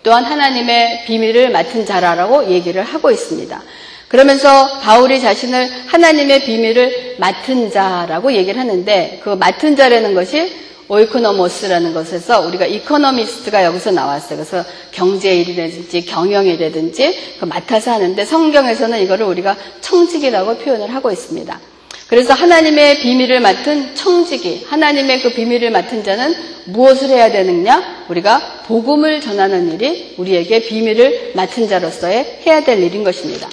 또한 0.03 0.25
하나님의 0.25 1.05
비밀을 1.07 1.51
맡은 1.51 1.87
자라라고 1.87 2.51
얘기를 2.51 2.83
하고 2.83 3.11
있습니다. 3.11 3.63
그러면서 4.09 4.81
바울이 4.81 5.21
자신을 5.21 5.69
하나님의 5.87 6.45
비밀을 6.45 7.17
맡은 7.19 7.71
자라고 7.71 8.33
얘기를 8.33 8.61
하는데 8.61 9.21
그 9.23 9.31
맡은 9.31 9.77
자라는 9.77 10.15
것이 10.15 10.53
오이코노모스라는 10.89 11.95
것에서 11.95 12.41
우리가 12.41 12.67
이코노미스트가 12.67 13.65
여기서 13.65 13.91
나왔어요. 13.91 14.39
그래서 14.39 14.65
경제 14.93 15.35
일이라든지 15.35 16.05
경영이라든지 16.07 17.37
그 17.41 17.45
맡아서 17.45 17.93
하는데 17.93 18.25
성경에서는 18.25 19.03
이거를 19.03 19.27
우리가 19.27 19.57
청직이라고 19.81 20.59
표현을 20.59 20.95
하고 20.95 21.11
있습니다. 21.11 21.61
그래서 22.09 22.35
하나님의 22.35 23.01
비밀을 23.01 23.41
맡은 23.41 23.97
청직이, 23.97 24.65
하나님의 24.69 25.23
그 25.23 25.31
비밀을 25.31 25.71
맡은 25.71 26.05
자는 26.05 26.35
무엇을 26.67 27.09
해야 27.09 27.33
되느냐? 27.33 28.07
우리가 28.09 28.63
복음을 28.67 29.21
전하는 29.21 29.73
일이 29.73 30.15
우리에게 30.17 30.63
비밀을 30.63 31.33
맡은 31.35 31.69
자로서의 31.69 32.43
해야 32.47 32.63
될 32.63 32.81
일인 32.81 33.03
것입니다. 33.03 33.49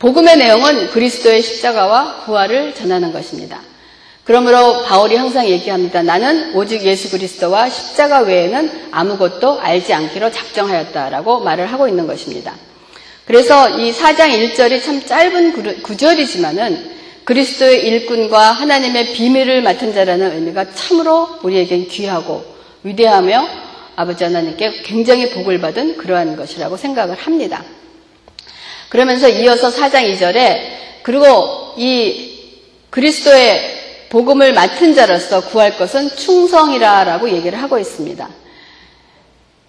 복음의 0.00 0.38
내용은 0.38 0.88
그리스도의 0.88 1.40
십자가와 1.42 2.22
부활을 2.24 2.74
전하는 2.74 3.12
것입니다. 3.12 3.60
그러므로 4.28 4.82
바울이 4.82 5.16
항상 5.16 5.48
얘기합니다. 5.48 6.02
나는 6.02 6.54
오직 6.54 6.82
예수 6.82 7.08
그리스도와 7.08 7.70
십자가 7.70 8.20
외에는 8.20 8.88
아무것도 8.90 9.58
알지 9.58 9.94
않기로 9.94 10.30
작정하였다라고 10.30 11.40
말을 11.40 11.64
하고 11.64 11.88
있는 11.88 12.06
것입니다. 12.06 12.54
그래서 13.24 13.70
이 13.78 13.90
4장 13.90 14.28
1절이 14.28 14.84
참 14.84 15.02
짧은 15.02 15.82
구절이지만은 15.82 16.98
그리스도의 17.24 17.86
일꾼과 17.86 18.52
하나님의 18.52 19.14
비밀을 19.14 19.62
맡은 19.62 19.94
자라는 19.94 20.34
의미가 20.34 20.74
참으로 20.74 21.38
우리에겐 21.42 21.88
귀하고 21.88 22.44
위대하며 22.82 23.48
아버지 23.96 24.24
하나님께 24.24 24.82
굉장히 24.82 25.30
복을 25.30 25.58
받은 25.58 25.96
그러한 25.96 26.36
것이라고 26.36 26.76
생각을 26.76 27.16
합니다. 27.16 27.64
그러면서 28.90 29.26
이어서 29.30 29.70
4장 29.70 30.12
2절에 30.12 30.58
그리고 31.02 31.72
이 31.78 32.34
그리스도의 32.90 33.77
복음을 34.10 34.52
맡은 34.52 34.94
자로서 34.94 35.42
구할 35.42 35.76
것은 35.76 36.08
충성이라라고 36.16 37.30
얘기를 37.30 37.60
하고 37.62 37.78
있습니다. 37.78 38.28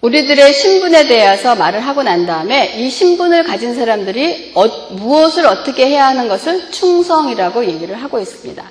우리들의 0.00 0.54
신분에 0.54 1.08
대해서 1.08 1.54
말을 1.54 1.80
하고 1.80 2.02
난 2.02 2.24
다음에 2.24 2.74
이 2.78 2.88
신분을 2.88 3.44
가진 3.44 3.74
사람들이 3.74 4.52
어, 4.54 4.66
무엇을 4.94 5.46
어떻게 5.46 5.86
해야 5.86 6.06
하는 6.06 6.26
것을 6.26 6.70
충성이라고 6.70 7.66
얘기를 7.66 8.02
하고 8.02 8.18
있습니다. 8.18 8.64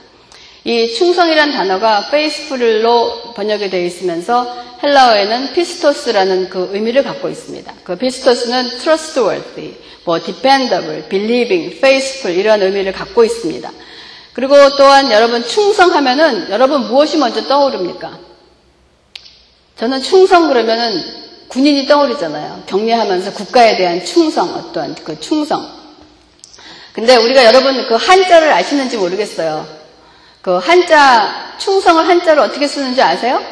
이 0.64 0.94
충성이란 0.94 1.52
단어가 1.52 2.06
faithful로 2.08 3.34
번역이 3.36 3.70
되어 3.70 3.86
있으면서 3.86 4.56
헬라어에는 4.82 5.54
피스토스라는 5.54 6.50
그 6.50 6.70
의미를 6.74 7.04
갖고 7.04 7.30
있습니다. 7.30 7.74
그 7.84 7.96
피스토스는 7.96 8.80
trustworthy, 8.80 9.76
뭐 10.06 10.20
dependable, 10.20 11.08
believing, 11.10 11.76
faithful 11.76 12.38
이런 12.38 12.62
의미를 12.62 12.92
갖고 12.92 13.24
있습니다. 13.24 13.72
그리고 14.40 14.56
또한 14.78 15.12
여러분 15.12 15.46
충성하면은 15.46 16.50
여러분 16.50 16.88
무엇이 16.88 17.18
먼저 17.18 17.46
떠오릅니까? 17.46 18.20
저는 19.78 20.02
충성 20.02 20.48
그러면은 20.48 21.04
군인이 21.50 21.86
떠오르잖아요. 21.88 22.64
격려하면서 22.66 23.34
국가에 23.34 23.76
대한 23.76 24.06
충성, 24.06 24.56
어떠한 24.56 24.96
그 25.04 25.20
충성. 25.20 25.70
근데 26.94 27.18
우리가 27.18 27.44
여러분 27.44 27.86
그 27.90 27.96
한자를 27.96 28.54
아시는지 28.54 28.96
모르겠어요. 28.96 29.68
그 30.42 30.52
한자, 30.56 31.56
충성을 31.58 32.08
한자로 32.08 32.42
어떻게 32.44 32.66
쓰는지 32.66 33.02
아세요? 33.02 33.44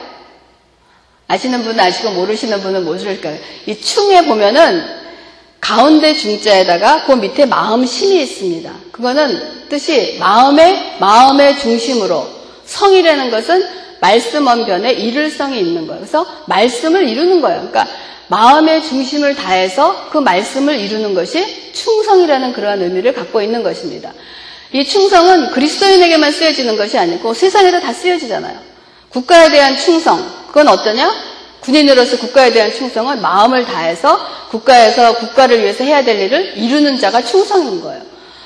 아시는 1.28 1.64
분은 1.64 1.78
아시고 1.82 2.12
모르시는 2.12 2.62
분은 2.62 2.86
모르실 2.86 3.20
거예요. 3.20 3.38
이 3.66 3.78
충에 3.78 4.26
보면은 4.26 4.97
가운데 5.68 6.14
중자에다가 6.14 7.04
그 7.04 7.12
밑에 7.12 7.46
마음 7.46 7.86
심이 7.86 8.22
있습니다. 8.22 8.72
그거는 8.94 9.68
뜻이 9.68 10.16
마음의, 10.18 10.94
마음의 11.02 11.60
중심으로 11.60 12.26
성이라는 12.64 13.30
것은 13.30 13.68
말씀 14.00 14.48
언변에 14.48 14.94
이룰성이 14.94 15.60
있는 15.60 15.86
거예요. 15.86 16.00
그래서 16.00 16.26
말씀을 16.46 17.10
이루는 17.10 17.42
거예요. 17.42 17.68
그러니까 17.70 17.86
마음의 18.28 18.82
중심을 18.82 19.36
다해서 19.36 20.08
그 20.10 20.20
말씀을 20.20 20.80
이루는 20.80 21.14
것이 21.14 21.74
충성이라는 21.74 22.54
그러한 22.54 22.82
의미를 22.82 23.14
갖고 23.14 23.42
있는 23.42 23.62
것입니다. 23.62 24.14
이 24.72 24.86
충성은 24.86 25.52
그리스도인에게만 25.52 26.32
쓰여지는 26.32 26.78
것이 26.78 26.98
아니고 26.98 27.34
세상에도 27.34 27.82
다 27.82 27.92
쓰여지잖아요. 27.92 28.58
국가에 29.10 29.50
대한 29.50 29.76
충성, 29.76 30.26
그건 30.48 30.70
어떠냐? 30.70 31.37
군인으로서 31.62 32.18
국가에 32.18 32.52
대한 32.52 32.74
충성은 32.74 33.22
마음을 33.22 33.66
다해서 33.66 34.20
국가에서 34.50 35.16
국가를 35.18 35.62
위해서 35.62 35.84
해야 35.84 36.04
될 36.04 36.20
일을 36.22 36.54
이루는 36.58 36.98
자가 36.98 37.24
충성인 37.24 37.82
거예요. 37.82 38.02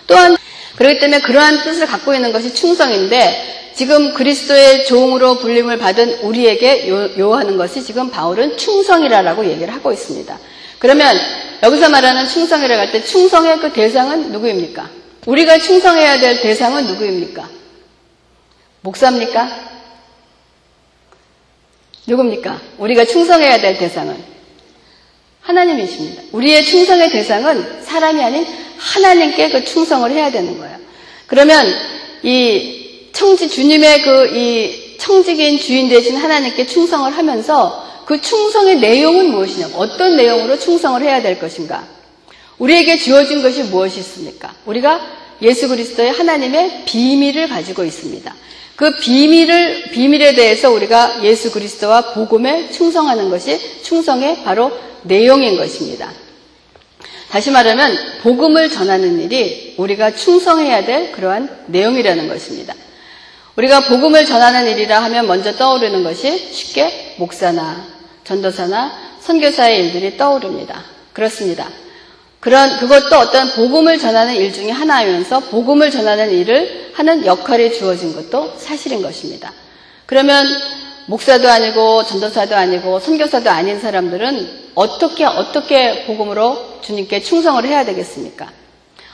또한 0.08 0.36
그렇기 0.75 1.00
때문에 1.00 1.22
그러한 1.22 1.63
뜻을 1.63 1.86
갖고 1.86 2.13
있는 2.13 2.32
것이 2.32 2.53
충성인데 2.53 3.72
지금 3.75 4.13
그리스도의 4.13 4.86
종으로 4.86 5.38
불림을 5.38 5.77
받은 5.77 6.20
우리에게 6.22 6.89
요, 6.89 7.34
하는 7.34 7.58
것이 7.58 7.84
지금 7.84 8.10
바울은 8.10 8.58
충성이라고 8.58 9.46
얘기를 9.46 9.74
하고 9.74 9.91
있습니다. 9.91 10.38
그러면 10.80 11.15
여기서 11.63 11.89
말하는 11.89 12.27
충성이라고 12.27 12.82
할 12.82 12.91
때 12.91 13.03
충성의 13.03 13.60
그 13.60 13.72
대상은 13.72 14.32
누구입니까? 14.32 14.89
우리가 15.27 15.60
충성해야 15.60 16.20
될 16.20 16.41
대상은 16.41 16.88
누구입니까? 16.88 17.48
목사입니까? 18.82 19.71
누굽니까? 22.12 22.60
우리가 22.77 23.06
충성해야 23.06 23.60
될 23.60 23.77
대상은 23.77 24.15
하나님이십니다. 25.41 26.24
우리의 26.32 26.63
충성의 26.65 27.10
대상은 27.10 27.84
사람이 27.84 28.24
아닌 28.24 28.46
하나님께 28.77 29.50
그 29.50 29.63
충성을 29.63 30.10
해야 30.12 30.30
되는 30.30 30.58
거예요. 30.58 30.77
그러면 31.27 31.65
이 32.24 33.10
청지 33.13 33.50
주님의 33.50 34.01
그 34.03 34.32
이 34.36 34.82
청지기인 35.01 35.58
주인 35.58 35.89
되신 35.89 36.15
하나님께 36.15 36.68
충성을 36.68 37.12
하면서 37.12 37.88
그 38.06 38.22
충성의 38.22 38.80
내용은 38.80 39.32
무엇이냐? 39.32 39.70
어떤 39.74 40.15
내용으로 40.15 40.60
충성을 40.60 41.01
해야 41.01 41.24
될 41.24 41.39
것인가? 41.39 41.88
우리에게 42.60 42.98
주어진 42.98 43.41
것이 43.41 43.63
무엇이 43.63 44.00
있습니까? 44.01 44.53
우리가 44.65 45.01
예수 45.41 45.67
그리스도의 45.67 46.12
하나님의 46.12 46.83
비밀을 46.86 47.48
가지고 47.48 47.84
있습니다. 47.84 48.34
그 48.75 48.97
비밀을, 48.97 49.91
비밀에 49.91 50.34
대해서 50.34 50.71
우리가 50.71 51.23
예수 51.23 51.51
그리스도와 51.51 52.13
복음에 52.13 52.69
충성하는 52.71 53.30
것이 53.30 53.60
충성의 53.84 54.43
바로 54.43 54.71
내용인 55.04 55.58
것입니다. 55.58 56.12
다시 57.30 57.49
말하면 57.49 57.95
복음을 58.23 58.69
전하는 58.69 59.21
일이 59.21 59.75
우리가 59.77 60.15
충성해야 60.15 60.86
될 60.86 61.12
그러한 61.12 61.65
내용이라는 61.67 62.27
것입니다. 62.27 62.73
우리가 63.56 63.82
복음을 63.82 64.25
전하는 64.25 64.67
일이라 64.67 65.04
하면 65.04 65.27
먼저 65.27 65.56
떠오르는 65.56 66.04
것이 66.04 66.38
쉽게 66.51 67.15
목사나 67.17 67.86
전도사나 68.23 68.91
선교사의 69.19 69.86
일들이 69.86 70.17
떠오릅니다. 70.17 70.84
그렇습니다. 71.13 71.69
그런 72.41 72.80
그것도 72.80 73.17
어떤 73.17 73.51
복음을 73.51 73.99
전하는 73.99 74.36
일 74.36 74.51
중에 74.51 74.71
하나이면서 74.71 75.41
복음을 75.41 75.91
전하는 75.91 76.32
일을 76.32 76.91
하는 76.93 77.23
역할이 77.23 77.71
주어진 77.71 78.15
것도 78.15 78.56
사실인 78.58 79.04
것입니다. 79.04 79.54
그러면 80.08 80.43
목사도 81.06 81.47
아니고 81.47 82.04
전도사도 82.04 82.56
아니고 82.56 82.99
선교사도 82.99 83.49
아닌 83.49 83.80
사람들은 83.80 84.71
어떻게 84.73 85.23
어떻게 85.23 86.06
복음으로 86.06 86.80
주님께 86.82 87.21
충성을 87.21 87.63
해야 87.63 87.86
되겠습니까? 87.86 88.51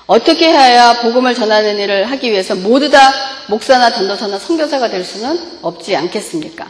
어떻게 0.06 0.50
해야 0.50 1.02
복음을 1.02 1.36
전하는 1.36 1.78
일을 1.80 2.06
하기 2.06 2.32
위해서 2.32 2.56
모두 2.56 2.90
다 2.90 3.12
목사나 3.48 3.92
전도사나 3.92 4.40
선교사가 4.40 4.90
될 4.90 5.04
수는 5.04 5.60
없지 5.62 5.98
않겠습니까? 5.98 6.66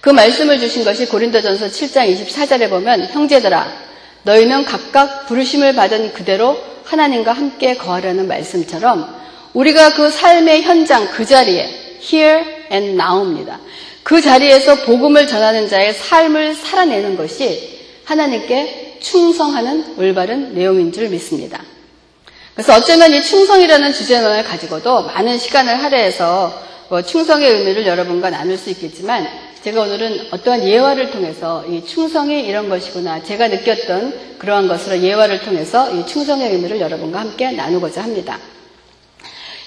그 0.00 0.10
말씀을 0.10 0.60
주신 0.60 0.84
것이 0.84 1.06
고린도전서 1.06 1.66
7장 1.66 2.08
24절에 2.14 2.70
보면 2.70 3.06
형제들아 3.06 3.89
너희는 4.22 4.64
각각 4.64 5.26
부르심을 5.26 5.74
받은 5.74 6.12
그대로 6.12 6.58
하나님과 6.84 7.32
함께 7.32 7.76
거하라는 7.76 8.28
말씀처럼 8.28 9.20
우리가 9.54 9.94
그 9.94 10.10
삶의 10.10 10.62
현장 10.62 11.08
그 11.10 11.24
자리에 11.24 11.98
here 12.02 12.44
and 12.70 13.00
now입니다. 13.00 13.60
그 14.02 14.20
자리에서 14.20 14.84
복음을 14.84 15.26
전하는 15.26 15.68
자의 15.68 15.94
삶을 15.94 16.54
살아내는 16.54 17.16
것이 17.16 17.78
하나님께 18.04 18.98
충성하는 19.00 19.94
올바른 19.98 20.54
내용인 20.54 20.92
줄 20.92 21.08
믿습니다. 21.08 21.62
그래서 22.54 22.74
어쩌면 22.74 23.12
이 23.12 23.22
충성이라는 23.22 23.92
주제만을 23.92 24.44
가지고도 24.44 25.04
많은 25.04 25.38
시간을 25.38 25.82
할애해서 25.82 26.62
뭐 26.88 27.02
충성의 27.02 27.48
의미를 27.48 27.86
여러분과 27.86 28.30
나눌 28.30 28.58
수 28.58 28.70
있겠지만 28.70 29.26
제가 29.62 29.82
오늘은 29.82 30.28
어떠한 30.30 30.66
예화를 30.66 31.10
통해서 31.10 31.66
이 31.66 31.84
충성이 31.84 32.46
이런 32.46 32.70
것이구나 32.70 33.22
제가 33.22 33.48
느꼈던 33.48 34.38
그러한 34.38 34.68
것으로 34.68 35.02
예화를 35.02 35.40
통해서 35.42 35.94
이 35.94 36.06
충성의 36.06 36.50
의미를 36.50 36.80
여러분과 36.80 37.20
함께 37.20 37.50
나누고자 37.52 38.02
합니다. 38.02 38.38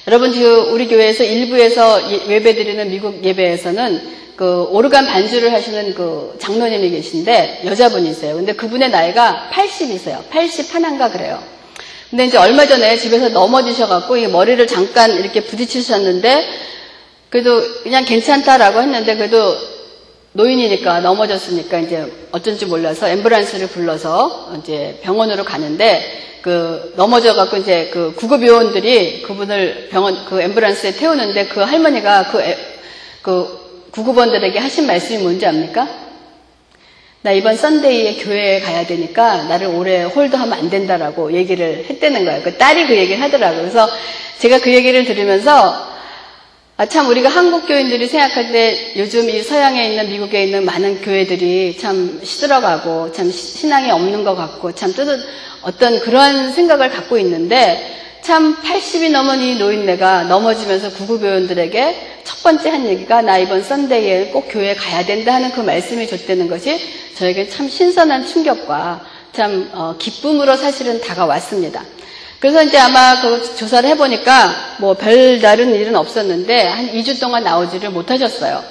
여러분 0.08 0.34
우리 0.34 0.88
교회에서 0.88 1.24
일부에서 1.24 2.12
예, 2.12 2.28
예배 2.28 2.56
드리는 2.56 2.90
미국 2.90 3.24
예배에서는 3.24 4.24
그 4.36 4.64
오르간 4.72 5.06
반주를 5.06 5.54
하시는 5.54 5.94
그 5.94 6.36
장로님이 6.40 6.90
계신데 6.90 7.62
여자분이세요. 7.66 8.34
근데 8.36 8.54
그분의 8.54 8.90
나이가 8.90 9.48
80이세요. 9.52 10.28
80 10.32 10.74
하나인가 10.74 11.12
그래요. 11.12 11.40
근데 12.10 12.26
이제 12.26 12.40
얼마 12.40 12.66
전에 12.66 12.98
집에서 12.98 13.30
넘어지셔갖고 13.30 14.18
이 14.18 14.26
머리를 14.26 14.66
잠깐 14.66 15.12
이렇게 15.12 15.42
부딪히셨는데 15.42 16.48
그래도 17.30 17.62
그냥 17.84 18.06
괜찮다라고 18.06 18.82
했는데 18.82 19.16
그래도 19.16 19.73
노인이니까 20.34 21.00
넘어졌으니까 21.02 21.80
이제 21.80 22.12
어쩐지 22.32 22.66
몰라서 22.66 23.08
앰뷸런스를 23.08 23.70
불러서 23.70 24.56
이제 24.60 25.00
병원으로 25.04 25.44
가는데 25.44 26.40
그 26.42 26.94
넘어져 26.96 27.36
갖고 27.36 27.58
이제 27.58 27.90
그 27.94 28.14
구급 28.16 28.46
요원들이 28.46 29.22
그분을 29.22 29.90
병원 29.92 30.26
그 30.26 30.40
앰뷸런스에 30.40 30.98
태우는데 30.98 31.48
그 31.48 31.62
할머니가 31.62 32.28
그, 32.32 32.42
에, 32.42 32.58
그 33.22 33.64
구급원들에게 33.92 34.58
하신 34.58 34.88
말씀이 34.88 35.22
뭔지 35.22 35.46
압니까? 35.46 35.88
나 37.22 37.32
이번 37.32 37.56
썬데이에 37.56 38.16
교회에 38.16 38.60
가야 38.60 38.86
되니까 38.86 39.44
나를 39.44 39.68
올해 39.68 40.04
홀드하면 40.04 40.52
안 40.52 40.70
된다라고 40.70 41.32
얘기를 41.32 41.86
했다는 41.90 42.26
거예요. 42.26 42.42
그 42.44 42.58
딸이 42.58 42.88
그 42.88 42.98
얘기를 42.98 43.22
하더라고요. 43.22 43.62
그래서 43.62 43.88
제가 44.40 44.60
그 44.60 44.74
얘기를 44.74 45.06
들으면서 45.06 45.93
아, 46.76 46.88
참 46.88 47.08
우리가 47.08 47.30
한국 47.30 47.68
교인들이 47.68 48.08
생각할 48.08 48.52
때 48.52 48.94
요즘 48.98 49.30
이 49.30 49.44
서양에 49.44 49.90
있는 49.90 50.10
미국에 50.10 50.46
있는 50.46 50.66
많은 50.66 51.02
교회들이 51.02 51.78
참 51.78 52.20
시들어가고 52.24 53.12
참 53.12 53.30
신앙이 53.30 53.92
없는 53.92 54.24
것 54.24 54.34
같고 54.34 54.72
참 54.72 54.92
뜻은 54.92 55.22
어떤 55.62 56.00
그런 56.00 56.52
생각을 56.52 56.90
갖고 56.90 57.20
있는데 57.20 58.02
참 58.24 58.56
80이 58.64 59.12
넘은 59.12 59.40
이 59.42 59.60
노인네가 59.60 60.24
넘어지면서 60.24 60.90
구급요원들에게 60.94 62.22
첫 62.24 62.42
번째 62.42 62.70
한 62.72 62.88
얘기가 62.88 63.22
나 63.22 63.38
이번 63.38 63.62
썬데이에 63.62 64.32
꼭 64.32 64.48
교회에 64.50 64.74
가야 64.74 65.06
된다 65.06 65.36
하는 65.36 65.52
그 65.52 65.62
말씀이 65.62 66.08
줬다는 66.08 66.48
것이 66.48 66.80
저에게 67.14 67.50
참 67.50 67.70
신선한 67.70 68.26
충격과 68.26 69.06
참 69.32 69.70
어, 69.74 69.96
기쁨으로 70.00 70.56
사실은 70.56 71.00
다가왔습니다. 71.02 71.84
그래서 72.44 72.62
이제 72.62 72.78
아마 72.78 73.22
그 73.22 73.56
조사를 73.56 73.90
해보니까 73.92 74.76
뭐 74.80 74.96
별다른 74.96 75.74
일은 75.74 75.96
없었는데 75.96 76.68
한 76.68 76.92
2주 76.92 77.18
동안 77.22 77.46
나오지를 77.46 77.90
못하셨어요. 77.92 78.62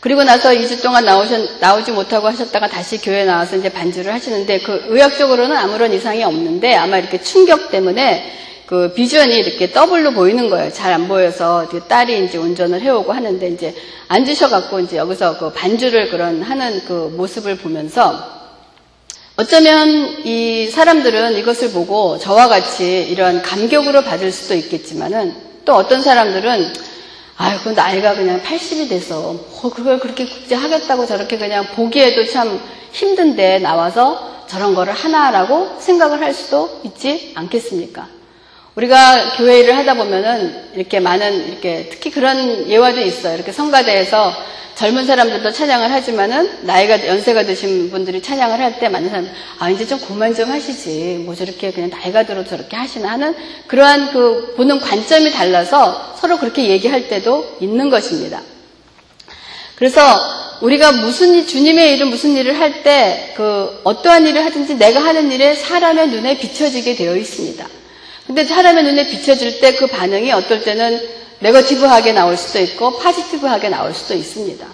그리고 0.00 0.24
나서 0.24 0.50
2주 0.50 0.82
동안 0.82 1.06
나오셨, 1.06 1.58
나오지 1.60 1.92
못하고 1.92 2.26
하셨다가 2.26 2.68
다시 2.68 2.98
교회 2.98 3.24
나와서 3.24 3.56
이제 3.56 3.70
반주를 3.70 4.12
하시는데 4.12 4.58
그 4.58 4.84
의학적으로는 4.88 5.56
아무런 5.56 5.94
이상이 5.94 6.22
없는데 6.22 6.74
아마 6.74 6.98
이렇게 6.98 7.18
충격 7.22 7.70
때문에 7.70 8.30
그 8.66 8.92
vision이 8.92 9.34
이렇게 9.38 9.72
더블로 9.72 10.10
보이는 10.10 10.50
거예요. 10.50 10.70
잘 10.70 10.92
안 10.92 11.08
보여서 11.08 11.66
딸이 11.88 12.26
이제 12.26 12.36
운전을 12.36 12.82
해오고 12.82 13.10
하는데 13.10 13.48
이제 13.48 13.74
앉으셔갖고 14.08 14.80
이제 14.80 14.98
여기서 14.98 15.38
그 15.38 15.50
반주를 15.50 16.10
그런 16.10 16.42
하는 16.42 16.82
그 16.86 17.10
모습을 17.16 17.56
보면서 17.56 18.43
어쩌면 19.36 20.24
이 20.24 20.68
사람들은 20.68 21.36
이것을 21.38 21.72
보고 21.72 22.18
저와 22.20 22.46
같이 22.46 23.02
이런 23.10 23.42
감격으로 23.42 24.02
받을 24.02 24.30
수도 24.30 24.54
있겠지만은 24.54 25.34
또 25.64 25.74
어떤 25.74 26.02
사람들은 26.02 26.72
아이고 27.36 27.72
나이가 27.72 28.14
그냥 28.14 28.40
80이 28.42 28.88
돼서 28.88 29.34
뭐 29.60 29.72
그걸 29.74 29.98
그렇게 29.98 30.26
국제하겠다고 30.26 31.06
저렇게 31.06 31.36
그냥 31.36 31.66
보기에도 31.74 32.24
참 32.30 32.60
힘든데 32.92 33.58
나와서 33.58 34.46
저런 34.46 34.72
거를 34.72 34.92
하나라고 34.92 35.80
생각을 35.80 36.20
할 36.20 36.32
수도 36.32 36.80
있지 36.84 37.32
않겠습니까? 37.34 38.13
우리가 38.74 39.36
교회 39.36 39.60
일을 39.60 39.76
하다 39.76 39.94
보면은 39.94 40.70
이렇게 40.74 40.98
많은 40.98 41.48
이렇게 41.48 41.88
특히 41.90 42.10
그런 42.10 42.68
예화도 42.68 43.00
있어요. 43.00 43.36
이렇게 43.36 43.52
성가대에서 43.52 44.32
젊은 44.74 45.06
사람들도 45.06 45.52
찬양을 45.52 45.92
하지만은 45.92 46.50
나이가 46.62 47.06
연세가 47.06 47.44
드신 47.44 47.92
분들이 47.92 48.20
찬양을 48.20 48.58
할 48.58 48.80
때 48.80 48.88
많은 48.88 49.08
사람 49.08 49.28
아 49.60 49.70
이제 49.70 49.86
좀 49.86 50.00
그만 50.00 50.34
좀 50.34 50.50
하시지 50.50 51.22
뭐 51.24 51.36
저렇게 51.36 51.70
그냥 51.70 51.90
나이가 51.90 52.24
들어 52.24 52.42
저렇게 52.42 52.74
하시나 52.76 53.12
하는 53.12 53.36
그러한 53.68 54.10
그 54.12 54.54
보는 54.56 54.80
관점이 54.80 55.30
달라서 55.30 56.16
서로 56.20 56.38
그렇게 56.38 56.68
얘기할 56.70 57.06
때도 57.08 57.58
있는 57.60 57.88
것입니다. 57.90 58.42
그래서 59.76 60.00
우리가 60.62 60.90
무슨 60.92 61.34
일, 61.34 61.46
주님의 61.46 61.94
일은 61.94 62.08
무슨 62.08 62.34
일을 62.36 62.58
할 62.58 62.82
때 62.82 63.34
그 63.36 63.80
어떠한 63.84 64.26
일을 64.26 64.44
하든지 64.46 64.74
내가 64.76 64.98
하는 65.04 65.30
일에 65.30 65.54
사람의 65.54 66.08
눈에 66.08 66.38
비춰지게 66.38 66.96
되어 66.96 67.14
있습니다. 67.16 67.64
근데 68.26 68.44
사람의 68.44 68.84
눈에 68.84 69.08
비춰질 69.08 69.60
때 69.60 69.76
그 69.76 69.86
반응이 69.86 70.32
어떨 70.32 70.62
때는 70.62 71.00
네거티브하게 71.40 72.12
나올 72.12 72.36
수도 72.36 72.60
있고 72.60 72.98
파지티브하게 72.98 73.68
나올 73.68 73.92
수도 73.92 74.14
있습니다. 74.14 74.66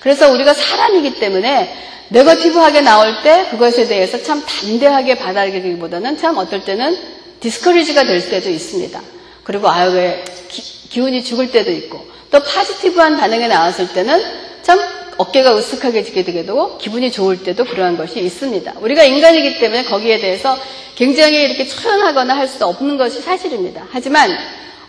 그래서 0.00 0.30
우리가 0.30 0.52
사람이기 0.52 1.18
때문에 1.18 1.74
네거티브하게 2.08 2.80
나올 2.82 3.22
때 3.22 3.46
그것에 3.50 3.86
대해서 3.86 4.22
참 4.22 4.42
담대하게 4.44 5.16
받아들이기보다는 5.16 6.18
참 6.18 6.36
어떨 6.38 6.64
때는 6.64 6.98
디스커리지가 7.40 8.04
될 8.04 8.28
때도 8.28 8.50
있습니다. 8.50 9.00
그리고 9.44 9.70
아유 9.70 9.92
왜 9.92 10.24
기, 10.48 11.00
운이 11.00 11.24
죽을 11.24 11.50
때도 11.50 11.70
있고 11.70 12.06
또 12.30 12.42
파지티브한 12.42 13.16
반응이 13.16 13.48
나왔을 13.48 13.88
때는 13.92 14.22
참 14.62 14.78
어깨가 15.18 15.54
으쓱하게 15.56 16.04
지게 16.06 16.22
되고 16.24 16.78
기분이 16.78 17.10
좋을 17.12 17.42
때도 17.42 17.64
그러한 17.64 17.96
것이 17.96 18.20
있습니다. 18.20 18.74
우리가 18.80 19.02
인간이기 19.04 19.58
때문에 19.58 19.84
거기에 19.84 20.18
대해서 20.18 20.56
굉장히 20.94 21.42
이렇게 21.42 21.66
초연하거나 21.66 22.36
할 22.36 22.48
수 22.48 22.64
없는 22.64 22.96
것이 22.96 23.20
사실입니다. 23.20 23.86
하지만 23.90 24.30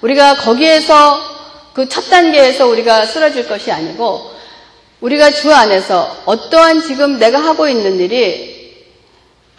우리가 0.01 0.35
거기에서 0.35 1.19
그 1.73 1.87
첫 1.87 2.09
단계에서 2.09 2.67
우리가 2.67 3.05
쓰러질 3.05 3.47
것이 3.47 3.71
아니고 3.71 4.31
우리가 5.01 5.31
주 5.31 5.53
안에서 5.53 6.23
어떠한 6.25 6.81
지금 6.81 7.19
내가 7.19 7.39
하고 7.39 7.67
있는 7.67 7.99
일이 7.99 8.58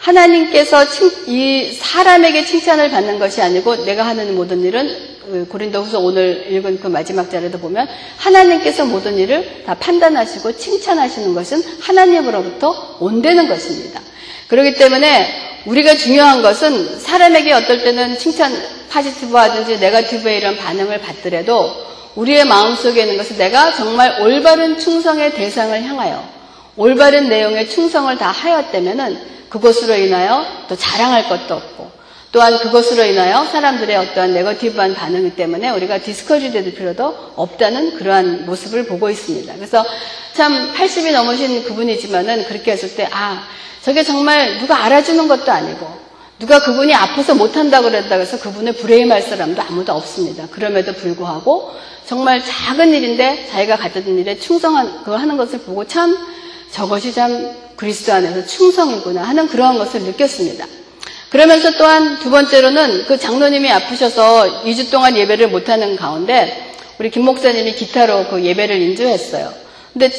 하나님께서 0.00 0.84
이 1.26 1.72
사람에게 1.72 2.44
칭찬을 2.44 2.90
받는 2.90 3.18
것이 3.18 3.42
아니고 3.42 3.84
내가 3.84 4.06
하는 4.06 4.34
모든 4.34 4.62
일은 4.62 5.10
그 5.26 5.46
고린도후서 5.48 6.00
오늘 6.00 6.50
읽은 6.50 6.80
그 6.80 6.88
마지막 6.88 7.30
자리도 7.30 7.58
보면 7.58 7.86
하나님께서 8.16 8.86
모든 8.86 9.16
일을 9.18 9.64
다 9.66 9.74
판단하시고 9.74 10.56
칭찬하시는 10.56 11.34
것은 11.34 11.62
하나님으로부터 11.80 12.96
온되는 12.98 13.48
것입니다. 13.48 14.00
그렇기 14.48 14.74
때문에 14.74 15.28
우리가 15.66 15.94
중요한 15.94 16.42
것은 16.42 16.98
사람에게 16.98 17.52
어떨 17.52 17.82
때는 17.82 18.18
칭찬 18.18 18.52
파지티브하든지 18.88 19.78
네가티브의 19.78 20.38
이런 20.38 20.56
반응을 20.56 21.00
받더라도 21.00 21.70
우리의 22.16 22.44
마음속에 22.46 23.02
있는 23.02 23.18
것은 23.18 23.36
내가 23.36 23.72
정말 23.76 24.20
올바른 24.20 24.78
충성의 24.78 25.34
대상을 25.34 25.80
향하여 25.84 26.39
올바른 26.76 27.28
내용의 27.28 27.68
충성을 27.68 28.16
다 28.18 28.30
하였다면은 28.30 29.18
그것으로 29.48 29.94
인하여 29.94 30.44
또 30.68 30.76
자랑할 30.76 31.28
것도 31.28 31.54
없고 31.54 32.00
또한 32.32 32.58
그것으로 32.58 33.04
인하여 33.04 33.44
사람들의 33.44 33.96
어떠한 33.96 34.32
네거티브한 34.34 34.94
반응 34.94 35.34
때문에 35.34 35.70
우리가 35.70 35.98
디스커지 35.98 36.52
될 36.52 36.72
필요도 36.72 37.32
없다는 37.34 37.96
그러한 37.96 38.46
모습을 38.46 38.86
보고 38.86 39.10
있습니다. 39.10 39.52
그래서 39.54 39.84
참 40.34 40.72
80이 40.74 41.12
넘으신 41.12 41.64
그분이지만은 41.64 42.44
그렇게 42.44 42.70
했을 42.72 42.94
때, 42.94 43.08
아, 43.10 43.42
저게 43.82 44.04
정말 44.04 44.58
누가 44.58 44.84
알아주는 44.84 45.26
것도 45.26 45.50
아니고, 45.50 46.00
누가 46.38 46.60
그분이 46.60 46.94
아파서 46.94 47.34
못한다고 47.34 47.90
그랬다고 47.90 48.22
해서 48.22 48.38
그분을 48.38 48.74
브레임할 48.74 49.22
사람도 49.22 49.60
아무도 49.60 49.92
없습니다. 49.92 50.46
그럼에도 50.50 50.92
불구하고 50.94 51.72
정말 52.06 52.42
작은 52.42 52.94
일인데 52.94 53.48
자기가 53.50 53.76
갖던 53.76 54.06
일에 54.18 54.38
충성한, 54.38 55.04
그거 55.04 55.16
하는 55.16 55.36
것을 55.36 55.58
보고 55.60 55.84
참 55.84 56.16
저것이 56.72 57.12
참 57.12 57.54
그리스도 57.76 58.12
안에서 58.12 58.46
충성이구나 58.46 59.22
하는 59.22 59.48
그러한 59.48 59.78
것을 59.78 60.02
느꼈습니다. 60.02 60.66
그러면서 61.30 61.70
또한 61.78 62.18
두 62.18 62.30
번째로는 62.30 63.06
그 63.06 63.16
장로님이 63.16 63.70
아프셔서 63.70 64.64
2주 64.64 64.90
동안 64.90 65.16
예배를 65.16 65.48
못하는 65.48 65.96
가운데 65.96 66.74
우리 66.98 67.10
김 67.10 67.24
목사님이 67.24 67.74
기타로 67.74 68.26
그 68.28 68.44
예배를 68.44 68.76
인주했어요. 68.76 69.52
근데 69.92 70.10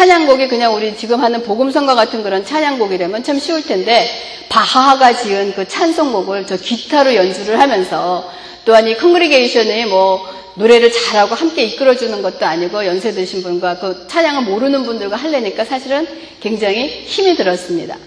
찬양곡이 0.00 0.48
그냥 0.48 0.74
우리 0.74 0.96
지금 0.96 1.22
하는 1.22 1.42
복음성가 1.42 1.94
같은 1.94 2.22
그런 2.22 2.42
찬양곡이라면 2.42 3.22
참 3.22 3.38
쉬울 3.38 3.62
텐데 3.62 4.08
바하가 4.48 5.14
지은 5.14 5.52
그 5.54 5.68
찬송곡을 5.68 6.46
저 6.46 6.56
기타로 6.56 7.14
연주를 7.14 7.60
하면서 7.60 8.32
또한 8.64 8.88
이 8.88 8.96
congregation이 8.96 9.84
뭐 9.84 10.26
노래를 10.54 10.90
잘하고 10.90 11.34
함께 11.34 11.64
이끌어주는 11.64 12.22
것도 12.22 12.46
아니고 12.46 12.86
연세 12.86 13.12
드신 13.12 13.42
분과 13.42 13.78
그 13.78 14.06
찬양을 14.08 14.44
모르는 14.44 14.84
분들과 14.84 15.16
할래니까 15.16 15.66
사실은 15.66 16.08
굉장히 16.40 17.04
힘이 17.04 17.36
들었습니다. 17.36 17.98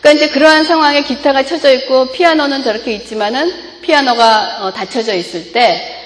그러니까 0.00 0.24
이제 0.24 0.32
그러한 0.32 0.64
상황에 0.64 1.02
기타가 1.02 1.44
쳐져 1.44 1.70
있고 1.74 2.12
피아노는 2.12 2.62
저렇게 2.62 2.94
있지만은 2.94 3.52
피아노가 3.82 4.60
어, 4.62 4.72
닫혀져 4.72 5.14
있을 5.14 5.52
때 5.52 5.98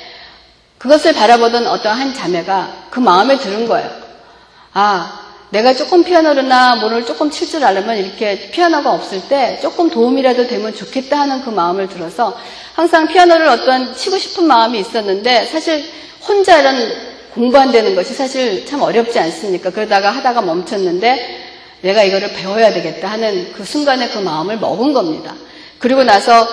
그것을 0.79 1.13
바라보던 1.13 1.69
어떤 1.69 1.97
한 1.97 2.13
자매가 2.13 2.89
그 2.91 2.99
마음에 2.99 3.39
드는 3.39 3.69
거예요. 3.69 3.89
아, 4.73 5.26
내가 5.51 5.75
조금 5.75 6.03
피아노나 6.03 6.77
뭐를 6.77 7.07
조금 7.07 7.31
칠 7.31 7.47
줄 7.49 7.65
알려면 7.65 7.97
이렇게 7.97 8.51
피아노가 8.51 8.93
없을 8.93 9.21
때 9.29 9.59
조금 9.63 9.89
도움이라도 9.89 10.49
되면 10.49 10.75
좋겠다 10.75 11.21
하는 11.21 11.43
그 11.43 11.51
마음을 11.51 11.89
들어서 11.89 12.37
항상 12.75 13.07
피아노를 13.07 13.47
어떤 13.47 13.95
치고 13.95 14.19
싶은 14.19 14.45
마음이 14.45 14.81
있었는데 14.81 15.47
사실 15.47 15.85
혼자 16.27 16.59
이런 16.59 16.77
공부 17.33 17.57
안 17.59 17.71
되는 17.71 17.95
것이 17.95 18.15
사실 18.15 18.67
참 18.67 18.83
어렵지 18.83 19.19
않습니까? 19.19 19.71
그러다가 19.71 20.11
하다가 20.11 20.43
멈췄는데 20.43 21.45
내가 21.83 22.03
이거를 22.03 22.33
배워야 22.33 22.73
되겠다 22.73 23.09
하는 23.09 23.53
그 23.53 23.65
순간에 23.65 24.09
그 24.09 24.19
마음을 24.19 24.59
먹은 24.59 24.93
겁니다. 24.93 25.35
그리고 25.79 26.03
나서 26.03 26.49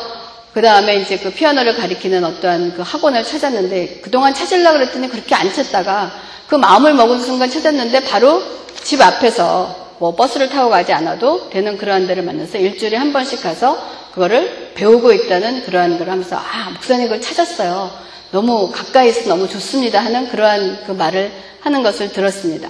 그 0.53 0.61
다음에 0.61 0.97
이제 0.97 1.17
그 1.17 1.31
피아노를 1.31 1.75
가리키는 1.75 2.23
어떠한 2.23 2.73
그 2.75 2.83
학원을 2.83 3.23
찾았는데 3.23 4.01
그동안 4.03 4.33
찾으려고 4.35 4.77
그랬더니 4.77 5.09
그렇게 5.09 5.33
안 5.33 5.51
찾다가 5.51 6.11
그 6.53 6.57
마음을 6.57 6.93
먹은 6.93 7.19
순간 7.19 7.49
찾았는데 7.49 8.01
바로 8.01 8.39
집 8.83 9.01
앞에서 9.01 9.95
뭐 9.97 10.15
버스를 10.15 10.49
타고 10.49 10.69
가지 10.69 10.93
않아도 10.93 11.49
되는 11.49 11.79
그러한 11.79 12.05
데를 12.05 12.21
만나서 12.21 12.59
일주일에 12.59 12.95
한 12.95 13.11
번씩 13.11 13.41
가서 13.41 13.75
그거를 14.13 14.73
배우고 14.75 15.13
있다는 15.13 15.63
그러한 15.63 15.97
걸 15.97 16.11
하면서 16.11 16.35
아 16.35 16.69
목사님 16.69 17.05
그걸 17.07 17.21
찾았어요. 17.21 17.89
너무 18.29 18.69
가까이 18.71 19.09
있어 19.09 19.29
너무 19.29 19.49
좋습니다 19.49 19.99
하는 19.99 20.29
그러한 20.29 20.83
그 20.85 20.91
말을 20.91 21.31
하는 21.61 21.81
것을 21.81 22.11
들었습니다. 22.11 22.69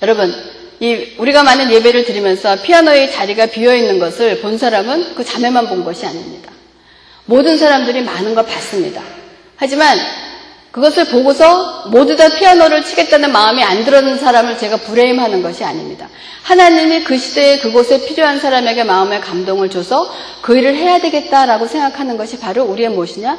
여러분 0.00 0.34
이 0.80 1.16
우리가 1.18 1.42
많은 1.42 1.70
예배를 1.70 2.06
드리면서 2.06 2.56
피아노의 2.62 3.12
자리가 3.12 3.48
비어 3.48 3.76
있는 3.76 3.98
것을 3.98 4.40
본 4.40 4.56
사람은 4.56 5.14
그 5.14 5.22
자매만 5.26 5.68
본 5.68 5.84
것이 5.84 6.06
아닙니다. 6.06 6.50
모든 7.26 7.58
사람들이 7.58 8.00
많은 8.00 8.34
걸 8.34 8.46
봤습니다. 8.46 9.02
하지만 9.56 9.98
그것을 10.70 11.06
보고서 11.06 11.88
모두 11.88 12.14
다 12.14 12.28
피아노를 12.28 12.84
치겠다는 12.84 13.32
마음이 13.32 13.62
안 13.62 13.84
들었는 13.84 14.18
사람을 14.18 14.56
제가 14.56 14.76
불레임하는 14.76 15.42
것이 15.42 15.64
아닙니다. 15.64 16.08
하나님이 16.44 17.04
그 17.04 17.18
시대에 17.18 17.58
그곳에 17.58 18.06
필요한 18.06 18.38
사람에게 18.38 18.84
마음의 18.84 19.20
감동을 19.20 19.68
줘서 19.68 20.08
그 20.42 20.56
일을 20.56 20.76
해야 20.76 21.00
되겠다라고 21.00 21.66
생각하는 21.66 22.16
것이 22.16 22.38
바로 22.38 22.64
우리의 22.64 22.90
무엇이냐? 22.90 23.38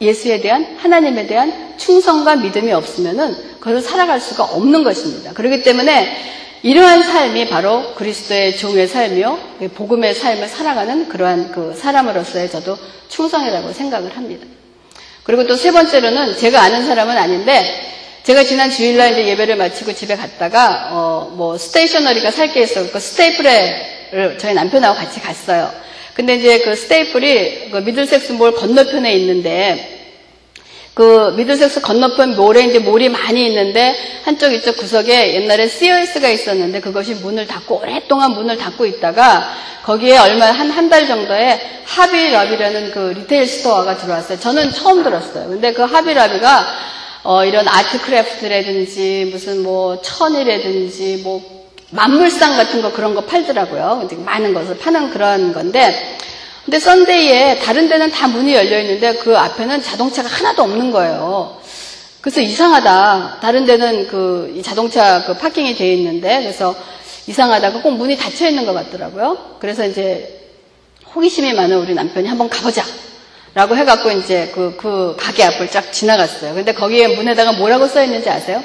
예수에 0.00 0.42
대한 0.42 0.76
하나님에 0.78 1.26
대한 1.26 1.74
충성과 1.78 2.36
믿음이 2.36 2.70
없으면은 2.72 3.34
그것을 3.60 3.80
살아갈 3.80 4.20
수가 4.20 4.44
없는 4.44 4.84
것입니다. 4.84 5.32
그렇기 5.32 5.62
때문에 5.62 6.14
이러한 6.62 7.02
삶이 7.02 7.48
바로 7.48 7.94
그리스도의 7.94 8.58
종의 8.58 8.88
삶이요, 8.88 9.38
복음의 9.74 10.14
삶을 10.14 10.48
살아가는 10.48 11.08
그러한 11.08 11.52
그 11.52 11.74
사람으로서의 11.74 12.50
저도 12.50 12.76
충성이라고 13.08 13.72
생각을 13.72 14.16
합니다. 14.16 14.46
그리고 15.26 15.46
또 15.46 15.56
세 15.56 15.72
번째로는 15.72 16.36
제가 16.38 16.60
아는 16.62 16.86
사람은 16.86 17.16
아닌데 17.16 17.82
제가 18.22 18.44
지난 18.44 18.70
주일날 18.70 19.12
이제 19.12 19.26
예배를 19.28 19.56
마치고 19.56 19.92
집에 19.92 20.16
갔다가 20.16 20.88
어 20.92 21.16
뭐 21.36 21.58
stationery가 21.58 22.30
살 22.30 22.52
게 22.52 22.62
있어 22.62 22.90
그 22.90 22.98
Staples를 23.00 24.38
저희 24.38 24.54
남편하고 24.54 24.96
같이 24.96 25.20
갔어요. 25.20 25.70
근데 26.14 26.36
이제 26.36 26.60
그 26.60 26.74
Staples가 26.74 27.70
그 27.70 27.78
Middlesex 27.78 28.32
Mall 28.32 28.52
건너편에 28.54 29.12
있는데 29.16 29.95
그 30.96 31.34
Middlesex 31.36 31.82
건너편 31.82 32.36
몰에 32.36 32.64
이제 32.64 32.78
몰이 32.78 33.10
많이 33.10 33.46
있는데 33.48 33.94
한쪽 34.24 34.50
이쪽 34.54 34.78
구석에 34.78 35.34
옛날에 35.34 35.68
COS가 35.68 36.30
있었는데 36.30 36.80
그것이 36.80 37.16
문을 37.16 37.46
닫고 37.46 37.80
오랫동안 37.82 38.30
문을 38.32 38.56
닫고 38.56 38.86
있다가 38.86 39.46
거기에 39.84 40.16
얼마 40.16 40.46
한 40.46 40.70
한 40.70 40.88
달 40.88 41.06
정도에 41.06 41.60
Hobby 41.84 42.18
Lobby라는 42.18 42.92
그 42.92 43.12
retail 43.14 43.46
store가 43.46 43.98
들어왔어요. 43.98 44.40
저는 44.40 44.72
처음 44.72 45.02
들었어요. 45.02 45.48
근데 45.50 45.74
그 45.74 45.82
Hobby 45.82 46.16
Lobby가 46.16 46.64
어 47.24 47.44
이런 47.44 47.68
art 47.68 48.00
craft라든지 48.00 49.28
무슨 49.30 49.62
뭐 49.62 50.00
천이라든지 50.00 51.20
뭐 51.22 51.42
만물상 51.90 52.56
같은 52.56 52.80
거 52.80 52.90
그런 52.92 53.14
거 53.14 53.20
팔더라고요. 53.20 54.08
많은 54.24 54.54
것을 54.54 54.78
파는 54.78 55.10
그런 55.10 55.52
건데 55.52 56.16
근데 56.66 56.80
Sunday에 56.80 57.60
다른 57.60 57.88
데는 57.88 58.10
다 58.10 58.26
문이 58.26 58.52
열려 58.52 58.80
있는데 58.80 59.14
그 59.14 59.38
앞에는 59.38 59.82
자동차가 59.84 60.28
하나도 60.28 60.64
없는 60.64 60.90
거예요. 60.90 61.60
그래서 62.20 62.40
이상하다. 62.40 63.38
다른 63.40 63.66
데는 63.66 64.08
그 64.08 64.60
자동차 64.64 65.24
그 65.24 65.34
parking이 65.34 65.76
돼 65.76 65.94
있는데 65.94 66.40
그래서 66.40 66.74
이상하다고 67.28 67.82
꼭 67.82 67.92
문이 67.92 68.16
닫혀 68.16 68.48
있는 68.48 68.66
것 68.66 68.72
같더라고요. 68.72 69.58
그래서 69.60 69.86
이제 69.86 70.40
호기심이 71.14 71.52
많은 71.52 71.78
우리 71.78 71.94
남편이 71.94 72.26
한번 72.26 72.48
가보자. 72.48 72.84
라고 73.54 73.76
해갖고 73.76 74.10
이제 74.10 74.50
그, 74.52 74.74
그 74.76 75.14
가게 75.16 75.44
앞을 75.44 75.70
쫙 75.70 75.92
지나갔어요. 75.92 76.52
근데 76.52 76.74
거기에 76.74 77.14
문에다가 77.14 77.52
뭐라고 77.52 77.86
써 77.86 78.02
있는지 78.02 78.28
아세요? 78.28 78.60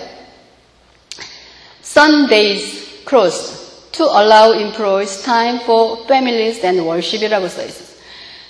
Sundays 1.84 3.06
closed 3.08 3.92
to 3.92 4.08
allow 4.08 4.58
employees 4.60 5.22
time 5.22 5.60
for 5.62 6.04
families 6.06 6.66
and 6.66 6.82
worship이라고 6.82 7.48
써 7.48 7.64
있어요. 7.64 7.91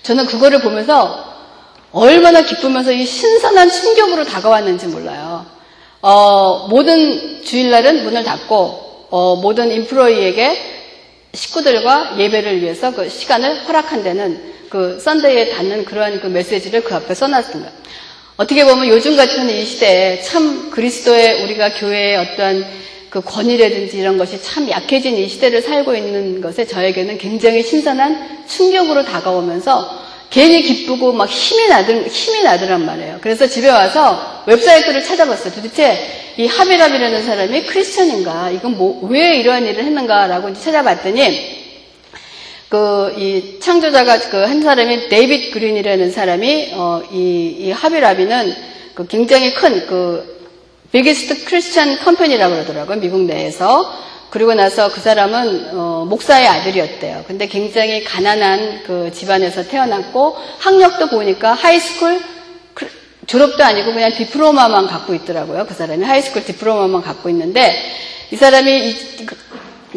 저는 0.04 0.26
그거를 0.26 0.62
보면서 0.62 1.32
얼마나 1.92 2.42
기쁘면서 2.42 2.92
이 2.92 3.06
신선한 3.06 3.70
충격으로 3.70 4.24
다가왔는지 4.24 4.88
몰라요. 4.88 5.46
어, 6.02 6.68
모든 6.70 7.44
주일날은 7.44 8.04
문을 8.04 8.24
닫고 8.24 9.08
어, 9.10 9.36
모든 9.36 9.72
인프로이에게 9.72 10.80
식구들과 11.34 12.16
예배를 12.18 12.62
위해서 12.62 12.94
그 12.94 13.10
시간을 13.10 13.68
허락한 13.68 14.04
데는 14.04 14.52
그 14.70 15.00
썬데이에 15.00 15.50
닿는 15.50 15.86
그러한 15.86 16.22
그 16.22 16.28
메시지를 16.28 16.84
그 16.84 16.96
앞에 16.96 17.14
써놨습니다. 17.14 17.72
어떻게 18.38 18.66
보면 18.66 18.88
요즘 18.88 19.16
같은 19.16 19.50
이 19.50 19.66
시대에 19.66 20.22
참 20.22 20.72
그리스도의 20.72 21.44
우리가 21.44 21.74
교회의 21.74 22.18
어떤 22.18 22.66
그 23.12 23.20
권위라든지 23.20 23.98
이런 23.98 24.18
것이 24.18 24.42
참 24.42 24.70
약해진 24.70 25.18
이 25.18 25.28
시대를 25.28 25.62
살고 25.62 25.94
있는 25.94 26.40
것에 26.40 26.66
저에게는 26.66 27.18
굉장히 27.18 27.62
신선한 27.62 28.46
충격으로 28.48 29.04
다가오면서 29.04 30.00
괜히 30.30 30.62
기쁘고 30.62 31.12
막 31.12 31.30
힘이 31.30 31.68
나들, 31.68 32.08
힘이 32.08 32.42
나더란 32.42 32.86
말이에요. 32.86 33.18
그래서 33.20 33.46
집에 33.46 33.70
와서 33.70 34.44
웹사이트를 34.48 35.04
찾아봤어요. 35.04 35.54
도대체 35.54 35.98
이 36.38 36.48
Hobby 36.48 36.72
Lobby라는 36.72 37.26
사람이 37.26 37.66
크리스천인가? 37.66 38.50
이건 38.52 38.78
뭐, 38.78 39.06
왜 39.10 39.36
이러한 39.36 39.66
일을 39.68 39.84
했는가라고 39.84 40.54
찾아봤더니 40.54 41.60
그, 42.70 43.14
이 43.18 43.60
창조자가 43.60 44.20
그 44.30 44.38
한 44.38 44.62
사람이 44.62 45.10
David 45.10 45.52
Green이라는 45.52 46.12
사람이, 46.12 46.70
어, 46.76 47.02
이, 47.12 47.58
이 47.60 47.72
Hobby 47.72 48.02
Lobby는 48.02 48.56
그 48.94 49.06
굉장히 49.08 49.54
큰 49.54 49.86
그, 49.86 50.41
biggest 50.92 51.46
Christian 51.46 52.00
company라고 52.00 52.54
그러더라고요. 52.56 53.00
미국 53.00 53.22
내에서. 53.22 54.12
그리고 54.30 54.54
나서 54.54 54.90
그 54.90 55.02
사람은 55.02 55.72
어, 55.74 56.06
목사의 56.08 56.48
아들이었대요. 56.48 57.26
근데 57.28 57.48
굉장히 57.48 58.04
가난한 58.04 58.84
그 58.86 59.12
집안에서 59.14 59.64
태어났고 59.68 60.38
학력도 60.60 61.08
보니까 61.08 61.54
high 61.54 61.81
school 61.81 62.22
졸업도 63.28 63.64
아니고 63.64 63.94
그냥 63.94 64.12
diploma만 64.14 64.88
갖고 64.88 65.14
있더라고요. 65.14 65.66
그 65.68 65.74
사람이 65.74 66.04
high 66.04 66.21
school 66.21 66.46
diploma만 66.46 67.02
갖고 67.02 67.30
있는데 67.30 67.76
이 68.32 68.36
사람이 68.36 68.96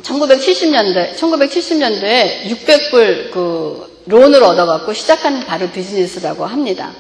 1970년대 0.02 1.16
1970년도에 1.16 2.44
600불 2.46 3.30
그 3.30 4.02
loan을 4.06 4.42
얻어갖고 4.42 4.92
시작한 4.92 5.44
바로 5.46 5.68
비즈니스라고 5.70 6.44
합니다. 6.44 6.92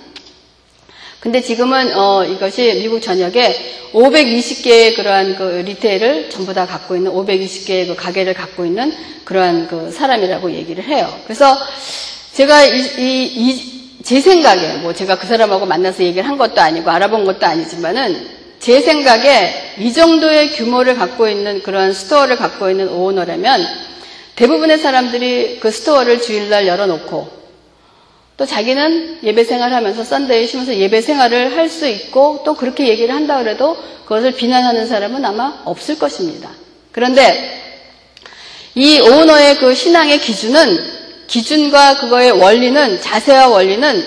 근데 1.24 1.40
지금은 1.40 1.96
어, 1.96 2.24
이것이 2.24 2.80
미국 2.82 3.00
전역에 3.00 3.90
520개의 3.92 4.94
그러한 4.94 5.34
그 5.36 5.64
retail을 5.66 6.30
전부 6.30 6.54
다 6.54 6.66
갖고 6.66 6.94
있는 6.94 7.10
520개의 7.10 7.88
그 7.88 7.96
가게를 7.96 8.34
갖고 8.34 8.64
있는 8.64 8.92
그러한 9.24 9.66
그 9.66 9.90
사람이라고 9.90 10.52
얘기를 10.52 10.84
해요. 10.84 11.12
그래서 11.24 11.56
제가 12.34 12.64
이, 12.64 12.78
이, 12.98 13.24
이 13.24 13.74
제 14.04 14.20
생각에 14.20 14.74
뭐 14.82 14.92
제가 14.92 15.16
그 15.18 15.26
사람하고 15.26 15.64
만나서 15.64 16.02
얘기를 16.02 16.28
한 16.28 16.36
것도 16.36 16.60
아니고 16.60 16.90
알아본 16.90 17.24
것도 17.24 17.46
아니지만은 17.46 18.28
제 18.60 18.82
생각에 18.82 19.76
이 19.78 19.94
정도의 19.94 20.52
규모를 20.52 20.94
갖고 20.94 21.26
있는 21.26 21.62
그런 21.62 21.94
store를 21.94 22.36
갖고 22.36 22.68
있는 22.68 22.90
오너라면 22.90 23.66
대부분의 24.36 24.78
사람들이 24.78 25.58
그 25.58 25.70
store를 25.70 26.20
주일날 26.20 26.66
열어놓고 26.66 27.43
또 28.36 28.44
자기는 28.46 29.20
예배 29.22 29.44
생활하면서 29.44 30.02
Sunday 30.04 30.46
쉬면서 30.48 30.74
예배 30.74 31.00
생활을 31.02 31.56
할 31.56 31.68
수 31.68 31.86
있고 31.86 32.42
또 32.44 32.54
그렇게 32.54 32.88
얘기를 32.88 33.14
한다 33.14 33.38
그래도 33.38 33.76
그것을 34.04 34.32
비난하는 34.32 34.86
사람은 34.86 35.24
아마 35.24 35.62
없을 35.64 35.98
것입니다. 35.98 36.50
그런데 36.92 37.62
이 38.74 39.00
오너의 39.00 39.58
그 39.58 39.74
신앙의 39.74 40.18
기준은 40.18 40.78
기준과 41.26 42.00
그거의 42.00 42.32
원리는 42.32 43.00
자세와 43.00 43.48
원리는 43.48 44.04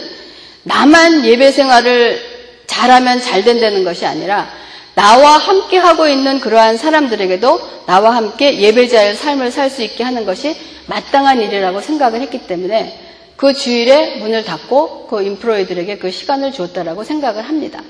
나만 0.64 1.26
예배 1.26 1.52
생활을 1.52 2.22
잘하면 2.68 3.22
잘 3.22 3.44
된다는 3.44 3.84
것이 3.84 4.06
아니라 4.06 4.50
나와 4.94 5.38
함께 5.38 5.78
하고 5.78 6.08
있는 6.08 6.40
그러한 6.40 6.78
사람들에게도 6.78 7.86
나와 7.86 8.16
함께 8.16 8.60
예배자의 8.60 9.16
삶을 9.16 9.52
살 9.52 9.70
수 9.70 9.82
있게 9.84 10.04
하는 10.04 10.26
것이 10.26 10.56
마땅한 10.88 11.42
일이라고 11.42 11.82
생각을 11.82 12.22
했기 12.22 12.40
때문에 12.40 13.07
그 13.38 13.54
주일에 13.54 14.18
문을 14.18 14.44
닫고 14.44 15.08
그 15.08 15.22
인프로이들에게 15.24 16.00
그 16.00 16.12
시간을 16.12 16.52
주었다라고 16.52 17.04
생각을 17.04 17.44
합니다. 17.44 17.82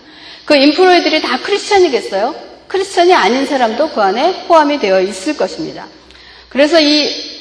그 0.45 0.55
인프로이들이 0.55 1.21
다 1.21 1.39
크리스천이겠어요? 1.41 2.35
크리스천이 2.67 3.13
아닌 3.13 3.45
사람도 3.45 3.89
그 3.91 4.01
안에 4.01 4.45
포함이 4.47 4.79
되어 4.79 5.01
있을 5.01 5.37
것입니다. 5.37 5.87
그래서 6.49 6.79
이 6.81 7.37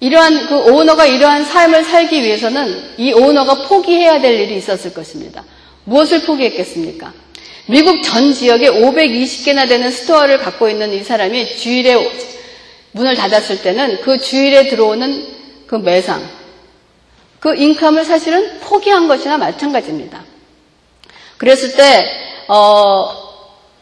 이러한 0.00 0.48
그 0.48 0.72
오너가 0.72 1.06
이러한 1.06 1.44
삶을 1.44 1.84
살기 1.84 2.22
위해서는 2.22 2.82
이 2.98 3.12
오너가 3.12 3.66
포기해야 3.66 4.20
될 4.20 4.40
일이 4.40 4.56
있었을 4.56 4.92
것입니다. 4.92 5.44
무엇을 5.84 6.22
포기했겠습니까? 6.22 7.12
미국 7.68 8.02
전 8.02 8.32
지역에 8.32 8.68
520개나 8.68 9.68
되는 9.68 9.90
store를 9.90 10.38
갖고 10.38 10.68
있는 10.68 10.92
이 10.92 11.02
사람이 11.02 11.56
주일에 11.56 11.96
문을 12.92 13.14
닫았을 13.14 13.62
때는 13.62 14.00
그 14.02 14.18
주일에 14.20 14.68
들어오는 14.68 15.26
그 15.66 15.76
매상, 15.76 16.22
그 17.46 17.54
income을 17.54 18.04
사실은 18.04 18.58
포기한 18.58 19.06
것이나 19.06 19.38
마찬가지입니다. 19.38 20.20
그랬을 21.36 21.76
때, 21.76 22.04
어, 22.48 23.08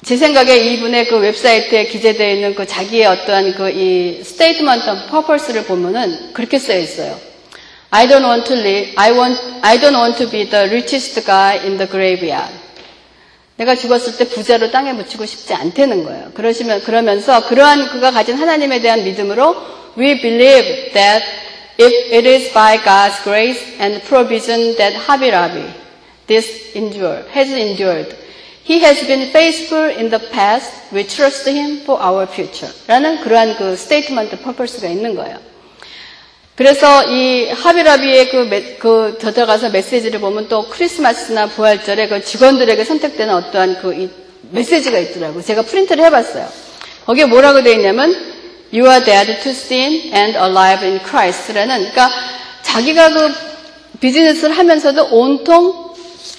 제 0.05 0.19
생각에 0.19 0.55
이분의 0.55 1.09
그 1.09 1.17
웹사이트에 1.17 1.87
기재되어 1.87 2.29
있는 2.29 2.55
그 2.55 2.67
자기의 2.67 3.07
어떠한 3.07 3.55
그 3.55 3.71
이 3.71 4.23
statement 4.23 5.07
purpose를 5.09 5.65
보면은 5.65 6.35
그렇게 6.35 6.59
쓰여 6.59 6.79
있어요. 6.79 7.19
I 7.89 8.07
don't 8.07 8.27
want 8.27 8.45
to 8.45 8.55
live, 8.55 8.93
I 8.97 9.13
want, 9.13 9.41
I 9.63 9.81
don't 9.81 9.97
want 9.97 10.19
to 10.19 10.31
be 10.31 10.47
the 10.47 10.67
richest 10.67 11.25
guy 11.25 11.61
in 11.61 11.79
the 11.79 11.89
graveyard. 11.89 12.53
내가 13.57 13.75
죽었을 13.77 14.19
때 14.19 14.29
부자로 14.29 14.73
땅에 14.73 14.93
묻히고 14.93 15.25
싶지 15.25 15.55
않다는 15.55 16.05
거예요. 16.05 16.33
그러시면, 16.35 16.83
그러면서 16.83 17.47
그러한 17.49 17.89
그가 17.89 18.11
가진 18.11 18.37
하나님에 18.37 18.83
대한 18.83 19.05
믿음으로 19.05 19.57
we 19.97 20.21
believe 20.21 20.93
that 20.93 21.44
If 21.77 21.93
it 22.13 22.27
is 22.27 22.53
by 22.53 22.79
God's 22.85 23.19
grace 23.25 23.61
and 23.79 24.03
provision 24.05 24.77
that 24.79 24.95
Hobby 24.95 25.30
Lobby, 25.30 25.73
this 26.27 26.73
endure, 26.75 27.23
has 27.31 27.51
endured, 27.51 28.15
He 28.63 28.81
has 28.81 29.07
been 29.07 29.31
faithful 29.31 29.91
in 29.91 30.09
the 30.09 30.21
past. 30.33 30.73
We 30.93 31.05
trust 31.05 31.47
Him 31.47 31.81
for 31.85 32.01
our 32.01 32.27
future. 32.27 32.73
라는 32.87 33.21
그러한 33.21 33.57
그 33.57 33.77
statement 33.77 34.41
purpose가 34.41 34.89
있는 34.89 35.17
거예요. 35.17 35.39
그래서 36.55 37.05
이 37.11 37.51
Hobby 37.51 37.83
Lobby의 37.83 38.29
그, 38.31 38.37
메, 38.49 38.77
그 38.77 39.19
들어가서 39.21 39.71
메시지를 39.71 40.21
보면 40.21 40.49
또 40.49 40.69
크리스마스나 40.69 41.47
부활절에 41.47 42.09
그 42.09 42.23
직원들에게 42.23 42.85
선택되는 42.85 43.35
어떠한 43.35 43.79
그 43.83 44.09
메시지가 44.53 44.99
있더라고요. 44.99 45.43
제가 45.43 45.63
프린트를 45.63 46.05
해봤어요. 46.05 46.49
거기에 47.07 47.25
뭐라고 47.25 47.63
되어 47.63 47.73
있냐면 47.73 48.34
You 48.75 48.91
are 48.91 49.05
dead 49.05 49.41
to 49.41 49.51
sin 49.53 50.13
and 50.13 50.37
alive 50.37 50.85
in 50.85 50.99
Christ라는 50.99 51.79
그러니까 51.79 52.11
자기가 52.63 53.11
그 53.11 53.33
비즈니스를 54.01 54.59
하면서도 54.59 55.11
온통 55.13 55.95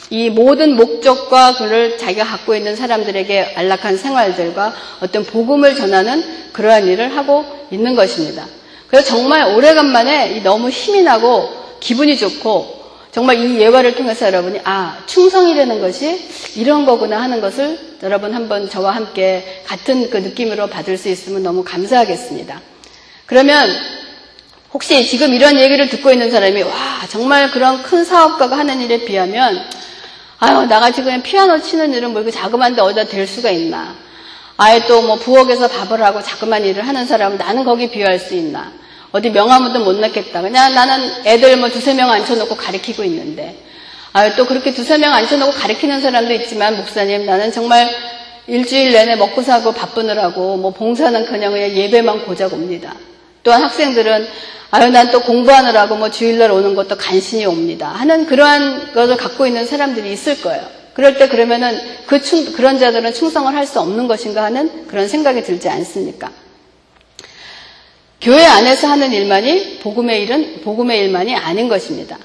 이 0.09 0.29
모든 0.29 0.75
목적과 0.75 1.55
그를 1.55 1.97
자기가 1.97 2.25
갖고 2.25 2.53
있는 2.53 2.75
사람들에게 2.75 3.53
안락한 3.55 3.95
생활들과 3.95 4.73
어떤 4.99 5.23
복음을 5.23 5.75
전하는 5.75 6.23
그러한 6.51 6.87
일을 6.87 7.15
하고 7.15 7.45
있는 7.71 7.95
것입니다. 7.95 8.45
그래서 8.87 9.07
정말 9.07 9.55
오래간만에 9.55 10.41
너무 10.43 10.69
힘이 10.69 11.03
나고 11.03 11.49
기분이 11.79 12.17
좋고 12.17 12.74
정말 13.15 13.39
이 13.39 13.61
예화를 13.61 13.95
통해서 13.95 14.25
여러분이 14.25 14.59
아 14.65 14.97
충성이라는 15.05 15.79
것이 15.79 16.27
이런 16.57 16.85
거구나 16.85 17.21
하는 17.21 17.39
것을 17.39 17.79
여러분 18.03 18.33
한번 18.33 18.69
저와 18.69 18.93
함께 18.93 19.63
같은 19.65 20.09
그 20.09 20.17
느낌으로 20.17 20.67
받을 20.67 20.97
수 20.97 21.07
있으면 21.07 21.41
너무 21.41 21.63
감사하겠습니다. 21.63 22.59
그러면 23.25 23.69
혹시 24.73 25.07
지금 25.07 25.33
이런 25.33 25.57
얘기를 25.57 25.87
듣고 25.87 26.11
있는 26.11 26.29
사람이 26.29 26.61
와 26.63 26.73
정말 27.07 27.51
그런 27.51 27.83
큰 27.83 28.03
사업가가 28.03 28.57
하는 28.57 28.81
일에 28.81 29.05
비하면 29.05 29.63
아유 30.39 30.65
나같이 30.65 31.01
그냥 31.01 31.23
피아노 31.23 31.61
치는 31.61 31.93
일은 31.93 32.11
뭐 32.11 32.21
이거 32.21 32.29
자그만데 32.31 32.81
어디다 32.81 33.05
댈 33.05 33.25
수가 33.25 33.49
있나 33.49 33.95
아예 34.57 34.85
또 34.87 35.01
뭐 35.01 35.15
부엌에서 35.15 35.69
밥을 35.69 36.03
하고 36.03 36.21
자그만 36.21 36.65
일을 36.65 36.85
하는 36.85 37.05
사람은 37.05 37.37
나는 37.37 37.63
거기 37.63 37.89
비유할 37.89 38.19
수 38.19 38.35
있나 38.35 38.73
어디 39.15 39.29
명함도 39.29 39.79
못 39.79 39.95
넣겠다 39.95 40.41
그냥 40.41 40.75
나는 40.75 41.09
애들 41.25 41.55
뭐 41.55 41.69
두세 41.69 41.93
명 41.93 42.11
앉혀놓고 42.11 42.57
가르치고 42.57 43.01
있는데 43.05 43.55
아유 44.11 44.33
또 44.35 44.45
그렇게 44.45 44.73
두세 44.73 44.97
명 44.97 45.13
앉혀놓고 45.13 45.53
가르치는 45.53 46.01
사람도 46.01 46.33
있지만 46.33 46.75
목사님 46.75 47.25
나는 47.25 47.49
정말 47.53 47.89
일주일 48.47 48.91
내내 48.91 49.15
먹고 49.15 49.41
사고 49.41 49.71
바쁘느라고 49.71 50.57
뭐 50.57 50.71
봉사는 50.71 51.25
그냥 51.27 51.53
그냥 51.53 51.71
예배만 51.71 52.25
고작 52.25 52.51
옵니다. 52.51 52.93
또한 53.41 53.63
학생들은 53.63 54.27
아유, 54.71 54.89
난 54.91 55.09
또 55.11 55.21
공부하느라고 55.21 55.95
뭐 55.95 56.11
주일날 56.11 56.51
오는 56.51 56.75
것도 56.75 56.97
간신히 56.97 57.45
옵니다. 57.45 57.87
하는 57.87 58.25
그러한 58.25 58.91
것을 58.93 59.15
갖고 59.15 59.47
있는 59.47 59.65
사람들이 59.65 60.11
있을 60.11 60.41
거예요. 60.41 60.61
그럴 60.93 61.17
때 61.17 61.29
그러면은 61.29 61.79
그 62.05 62.21
충, 62.21 62.51
그런 62.51 62.77
자들은 62.79 63.13
충성을 63.13 63.55
할 63.55 63.65
수 63.65 63.79
없는 63.79 64.07
것인가 64.07 64.43
하는 64.43 64.87
그런 64.87 65.07
생각이 65.07 65.41
들지 65.43 65.69
않습니까? 65.69 66.29
교회 68.25 68.43
안에서 68.43 68.87
하는 68.87 69.13
일만이 69.13 69.77
복음의 69.83 70.23
일은 70.23 70.61
복음의 70.63 70.99
일만이 70.99 71.35
아닌 71.35 71.69
것입니다. 71.69 72.17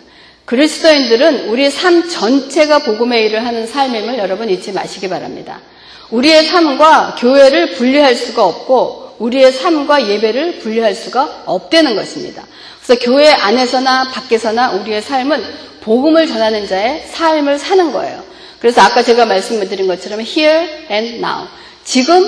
그리스도인들은 0.46 1.50
우리 1.50 1.68
삶 1.68 2.08
전체가 2.08 2.78
복음의 2.78 3.26
일을 3.26 3.44
하는 3.44 3.66
삶임을 3.66 4.16
여러분 4.16 4.48
잊지 4.48 4.72
마시기 4.72 5.10
바랍니다. 5.10 5.60
우리의 6.08 6.46
삶과 6.46 7.16
교회를 7.18 7.72
분리할 7.72 8.14
수가 8.14 8.46
없고 8.46 9.16
우리의 9.18 9.52
삶과 9.52 10.08
예배를 10.08 10.60
분리할 10.60 10.94
수가 10.94 11.42
없다는 11.44 11.94
것입니다. 11.94 12.46
그래서 12.82 13.04
교회 13.04 13.28
안에서나 13.28 14.08
밖에서나 14.10 14.70
우리의 14.70 15.02
삶은 15.02 15.44
복음을 15.82 16.26
전하는 16.26 16.66
자의 16.66 17.04
삶을 17.10 17.58
사는 17.58 17.92
거예요. 17.92 18.24
그래서 18.58 18.80
아까 18.80 19.02
제가 19.02 19.26
말씀드린 19.26 19.86
것처럼 19.86 20.20
here 20.20 20.66
and 20.90 21.16
now. 21.16 21.46
지금 21.84 22.24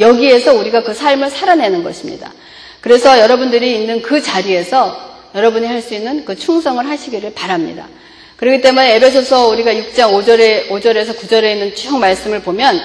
여기에서 0.00 0.52
우리가 0.54 0.82
그 0.82 0.92
삶을 0.92 1.30
살아내는 1.30 1.84
것입니다. 1.84 2.32
그래서 2.82 3.18
여러분들이 3.18 3.74
있는 3.74 4.02
그 4.02 4.20
자리에서 4.20 5.12
여러분이 5.34 5.66
할 5.66 5.80
수 5.80 5.94
있는 5.94 6.24
그 6.24 6.36
충성을 6.36 6.86
하시기를 6.86 7.32
바랍니다. 7.32 7.88
그렇기 8.36 8.60
때문에 8.60 8.96
에베소서 8.96 9.48
우리가 9.48 9.72
6장 9.72 10.12
5절에 10.12 10.68
5절에서 10.68 11.16
9절에 11.16 11.52
있는 11.52 11.74
쭉 11.74 11.98
말씀을 11.98 12.42
보면 12.42 12.78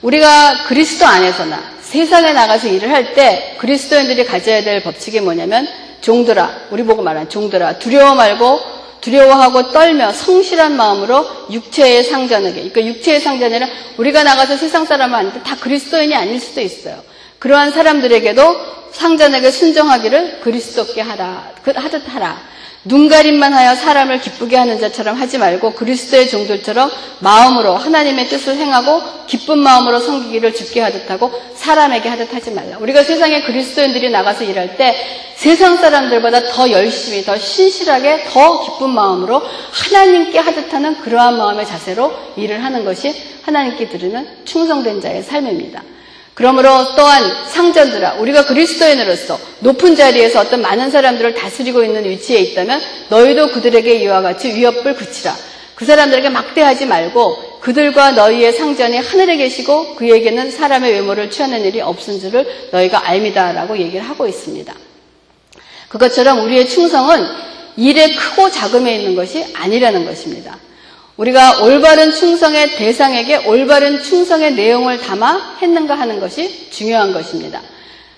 우리가 0.00 0.64
그리스도 0.68 1.04
안에서나 1.06 1.60
세상에 1.80 2.32
나가서 2.32 2.68
일을 2.68 2.90
할 2.90 3.14
때 3.14 3.56
그리스도인들이 3.58 4.24
가져야 4.24 4.62
될 4.62 4.82
법칙이 4.82 5.20
뭐냐면 5.20 5.66
종들아, 6.00 6.68
우리 6.70 6.84
보고 6.84 7.02
말하는 7.02 7.28
종들아, 7.28 7.78
두려워 7.78 8.14
말고 8.14 8.60
두려워하고 9.00 9.72
떨며 9.72 10.12
성실한 10.12 10.76
마음으로 10.76 11.26
육체의 11.50 12.04
상전에게, 12.04 12.70
그러니까 12.70 12.84
육체의 12.84 13.20
상전에는 13.20 13.68
우리가 13.96 14.22
나가서 14.22 14.56
세상 14.56 14.84
사람은 14.84 15.42
다 15.42 15.56
그리스도인이 15.56 16.14
아닐 16.14 16.40
수도 16.40 16.60
있어요. 16.60 17.02
그러한 17.42 17.72
사람들에게도 17.72 18.92
상전에게 18.92 19.50
순종하기를 19.50 20.42
그리스도께 20.42 21.00
하라, 21.00 21.50
그 21.64 21.72
하듯 21.74 22.02
하라. 22.06 22.40
눈 22.84 23.08
가림만 23.08 23.52
하여 23.52 23.74
사람을 23.74 24.20
기쁘게 24.20 24.56
하는 24.56 24.78
자처럼 24.78 25.16
하지 25.16 25.38
말고 25.38 25.72
그리스도의 25.72 26.28
종들처럼 26.28 26.88
마음으로 27.18 27.74
하나님의 27.74 28.28
뜻을 28.28 28.54
행하고 28.54 29.02
기쁜 29.26 29.58
마음으로 29.58 29.98
섬기기를 29.98 30.54
죽게 30.54 30.82
하듯 30.82 31.10
하고 31.10 31.32
사람에게 31.56 32.08
하듯 32.08 32.32
하지 32.32 32.52
말라. 32.52 32.78
우리가 32.78 33.02
세상에 33.02 33.42
그리스도인들이 33.42 34.10
나가서 34.10 34.44
일할 34.44 34.76
때 34.76 34.94
세상 35.34 35.78
사람들보다 35.78 36.44
더 36.52 36.70
열심히, 36.70 37.24
더 37.24 37.36
신실하게, 37.36 38.26
더 38.30 38.60
기쁜 38.62 38.90
마음으로 38.90 39.42
하나님께 39.72 40.38
하듯 40.38 40.72
하는 40.72 40.94
그러한 41.00 41.38
마음의 41.38 41.66
자세로 41.66 42.12
일을 42.36 42.62
하는 42.62 42.84
것이 42.84 43.12
하나님께 43.42 43.88
드리는 43.88 44.28
충성된 44.44 45.00
자의 45.00 45.24
삶입니다. 45.24 45.82
그러므로 46.34 46.94
또한 46.96 47.22
상전들아 47.48 48.14
우리가 48.14 48.46
그리스도인으로서 48.46 49.38
높은 49.60 49.94
자리에서 49.94 50.40
어떤 50.40 50.62
많은 50.62 50.90
사람들을 50.90 51.34
다스리고 51.34 51.84
있는 51.84 52.04
위치에 52.04 52.40
있다면 52.40 52.80
너희도 53.10 53.48
그들에게 53.48 53.96
이와 53.96 54.22
같이 54.22 54.54
위협을 54.54 54.96
그치라. 54.96 55.36
그 55.74 55.84
사람들에게 55.84 56.28
막대하지 56.30 56.86
말고 56.86 57.60
그들과 57.60 58.12
너희의 58.12 58.52
상전이 58.52 58.98
하늘에 58.98 59.36
계시고 59.36 59.96
그에게는 59.96 60.50
사람의 60.50 60.92
외모를 60.92 61.30
취하는 61.30 61.64
일이 61.64 61.80
없은 61.80 62.18
줄을 62.20 62.46
너희가 62.70 63.08
알미다라고 63.08 63.78
얘기를 63.78 64.00
하고 64.00 64.26
있습니다. 64.26 64.74
그것처럼 65.88 66.44
우리의 66.44 66.68
충성은 66.68 67.26
일의 67.76 68.14
크고 68.14 68.50
작음에 68.50 68.96
있는 68.96 69.14
것이 69.14 69.44
아니라는 69.54 70.04
것입니다. 70.06 70.58
우리가 71.16 71.62
올바른 71.62 72.12
충성의 72.12 72.76
대상에게 72.76 73.46
올바른 73.46 74.02
충성의 74.02 74.54
내용을 74.54 74.98
담아 75.00 75.58
했는가 75.60 75.94
하는 75.94 76.20
것이 76.20 76.70
중요한 76.70 77.12
것입니다. 77.12 77.60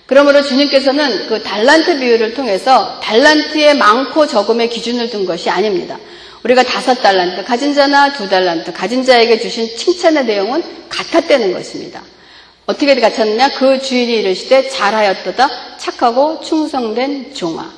그러므로 0.05 0.43
주님께서는 0.43 1.27
그 1.27 1.41
달란트 1.41 1.99
비유를 1.99 2.33
통해서 2.33 2.99
달란트의 3.01 3.75
많고 3.75 4.27
적음의 4.27 4.69
기준을 4.69 5.09
둔 5.09 5.25
것이 5.25 5.49
아닙니다. 5.49 5.97
우리가 6.43 6.63
다섯 6.63 6.93
달란트, 7.01 7.43
가진 7.43 7.73
자나 7.73 8.13
두 8.13 8.29
달란트, 8.29 8.71
가진 8.71 9.03
자에게 9.03 9.39
주신 9.39 9.75
칭찬의 9.75 10.25
내용은 10.25 10.63
같았다는 10.89 11.51
것입니다. 11.53 12.01
어떻게 12.67 12.99
같았느냐? 12.99 13.53
그 13.55 13.81
주인이 13.81 14.13
이르시되 14.13 14.69
잘하였도다 14.69 15.77
착하고 15.77 16.41
충성된 16.41 17.33
종아. 17.33 17.73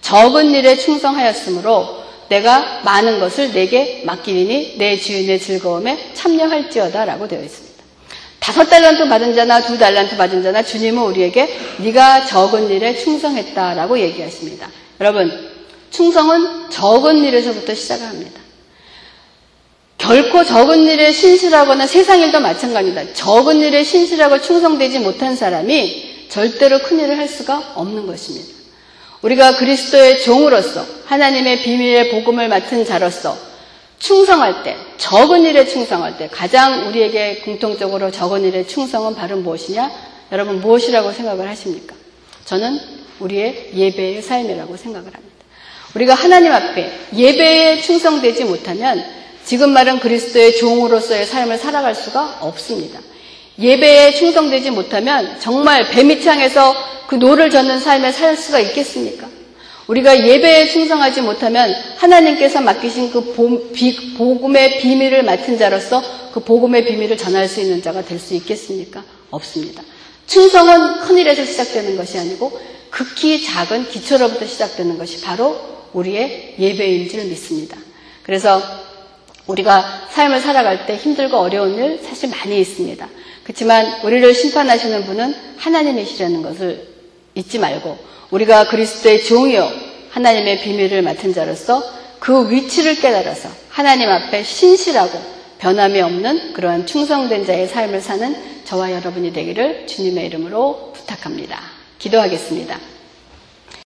적은 0.00 0.54
일에 0.54 0.76
충성하였으므로 0.76 2.00
내가 2.30 2.80
많은 2.84 3.18
것을 3.18 3.52
내게 3.52 4.02
맡기리니 4.06 4.76
내 4.78 4.96
주인의 4.96 5.40
즐거움에 5.40 6.12
참여할지어다 6.14 7.04
라고 7.04 7.26
되어 7.26 7.42
있습니다. 7.42 7.84
다섯 8.38 8.64
달란트 8.64 9.08
받은 9.08 9.34
자나 9.34 9.60
두 9.60 9.76
달란트 9.76 10.16
받은 10.16 10.42
자나 10.42 10.62
주님은 10.62 11.02
우리에게 11.02 11.58
네가 11.78 12.26
적은 12.26 12.70
일에 12.70 12.96
충성했다 12.96 13.74
라고 13.74 13.98
얘기하십니다. 13.98 14.70
여러분 15.00 15.50
충성은 15.90 16.70
적은 16.70 17.18
일에서부터 17.18 17.74
시작을 17.74 18.06
합니다. 18.06 18.40
결코 19.98 20.44
적은 20.44 20.82
일에 20.82 21.12
신실하거나 21.12 21.86
세상 21.86 22.20
일도 22.20 22.40
마찬가지입니다. 22.40 23.12
적은 23.12 23.58
일에 23.58 23.82
신실하고 23.82 24.40
충성되지 24.40 25.00
못한 25.00 25.34
사람이 25.34 26.28
절대로 26.28 26.78
큰 26.78 27.00
일을 27.00 27.18
할 27.18 27.28
수가 27.28 27.72
없는 27.74 28.06
것입니다. 28.06 28.59
우리가 29.22 29.56
그리스도의 29.56 30.22
종으로서 30.22 30.84
하나님의 31.04 31.62
비밀의 31.62 32.10
복음을 32.10 32.48
맡은 32.48 32.84
자로서 32.84 33.36
충성할 33.98 34.62
때, 34.62 34.76
적은 34.96 35.44
일에 35.44 35.66
충성할 35.66 36.16
때 36.16 36.28
가장 36.28 36.88
우리에게 36.88 37.40
공통적으로 37.40 38.10
적은 38.10 38.44
일에 38.44 38.66
충성은 38.66 39.14
바로 39.14 39.36
무엇이냐? 39.36 39.90
여러분 40.32 40.60
무엇이라고 40.60 41.12
생각을 41.12 41.46
하십니까? 41.48 41.94
저는 42.46 42.80
우리의 43.18 43.72
예배의 43.74 44.22
삶이라고 44.22 44.76
생각을 44.76 45.06
합니다. 45.06 45.30
우리가 45.94 46.14
하나님 46.14 46.52
앞에 46.52 46.90
예배에 47.14 47.82
충성되지 47.82 48.44
못하면 48.44 49.04
지금 49.44 49.70
말은 49.70 50.00
그리스도의 50.00 50.56
종으로서의 50.56 51.26
삶을 51.26 51.58
살아갈 51.58 51.94
수가 51.94 52.38
없습니다. 52.40 53.00
예배에 53.58 54.12
충성되지 54.12 54.70
못하면 54.70 55.38
정말 55.40 55.88
배 55.88 56.06
밑창에서 56.06 56.74
그 57.06 57.16
노를 57.16 57.50
젓는 57.50 57.80
삶에 57.80 58.12
살 58.12 58.36
수가 58.36 58.60
있겠습니까? 58.60 59.28
우리가 59.86 60.24
예배에 60.24 60.68
충성하지 60.68 61.22
못하면 61.22 61.74
하나님께서 61.96 62.60
맡기신 62.60 63.10
그 63.10 63.34
복음의 64.16 64.78
비밀을 64.78 65.24
맡은 65.24 65.58
자로서 65.58 66.02
그 66.32 66.40
복음의 66.40 66.84
비밀을 66.86 67.16
전할 67.16 67.48
수 67.48 67.60
있는 67.60 67.82
자가 67.82 68.02
될 68.02 68.20
수 68.20 68.34
있겠습니까? 68.34 69.02
없습니다. 69.30 69.82
충성은 70.26 71.00
큰 71.00 71.18
일에서 71.18 71.44
시작되는 71.44 71.96
것이 71.96 72.18
아니고 72.18 72.56
극히 72.90 73.42
작은 73.42 73.88
기초로부터 73.88 74.46
시작되는 74.46 74.96
것이 74.96 75.20
바로 75.22 75.60
우리의 75.92 76.54
예배인 76.58 77.08
줄 77.08 77.24
믿습니다. 77.24 77.76
그래서 78.22 78.62
우리가 79.46 80.06
삶을 80.10 80.40
살아갈 80.40 80.86
때 80.86 80.94
힘들고 80.96 81.36
어려운 81.36 81.74
일 81.76 82.00
사실 82.04 82.28
많이 82.28 82.60
있습니다. 82.60 83.08
그렇지만 83.50 84.00
우리를 84.04 84.32
심판하시는 84.32 85.06
분은 85.06 85.34
하나님이시라는 85.56 86.42
것을 86.42 86.86
잊지 87.34 87.58
말고 87.58 87.98
우리가 88.30 88.68
그리스도의 88.68 89.24
종이요 89.24 89.68
하나님의 90.10 90.60
비밀을 90.60 91.02
맡은 91.02 91.34
자로서 91.34 91.82
그 92.20 92.48
위치를 92.48 92.94
깨달아서 93.00 93.48
하나님 93.68 94.08
앞에 94.08 94.44
신실하고 94.44 95.20
변함이 95.58 96.00
없는 96.00 96.52
그러한 96.52 96.86
충성된 96.86 97.44
자의 97.44 97.66
삶을 97.66 98.00
사는 98.00 98.36
저와 98.64 98.92
여러분이 98.92 99.32
되기를 99.32 99.88
주님의 99.88 100.26
이름으로 100.26 100.92
부탁합니다. 100.94 101.60
기도하겠습니다. 101.98 102.78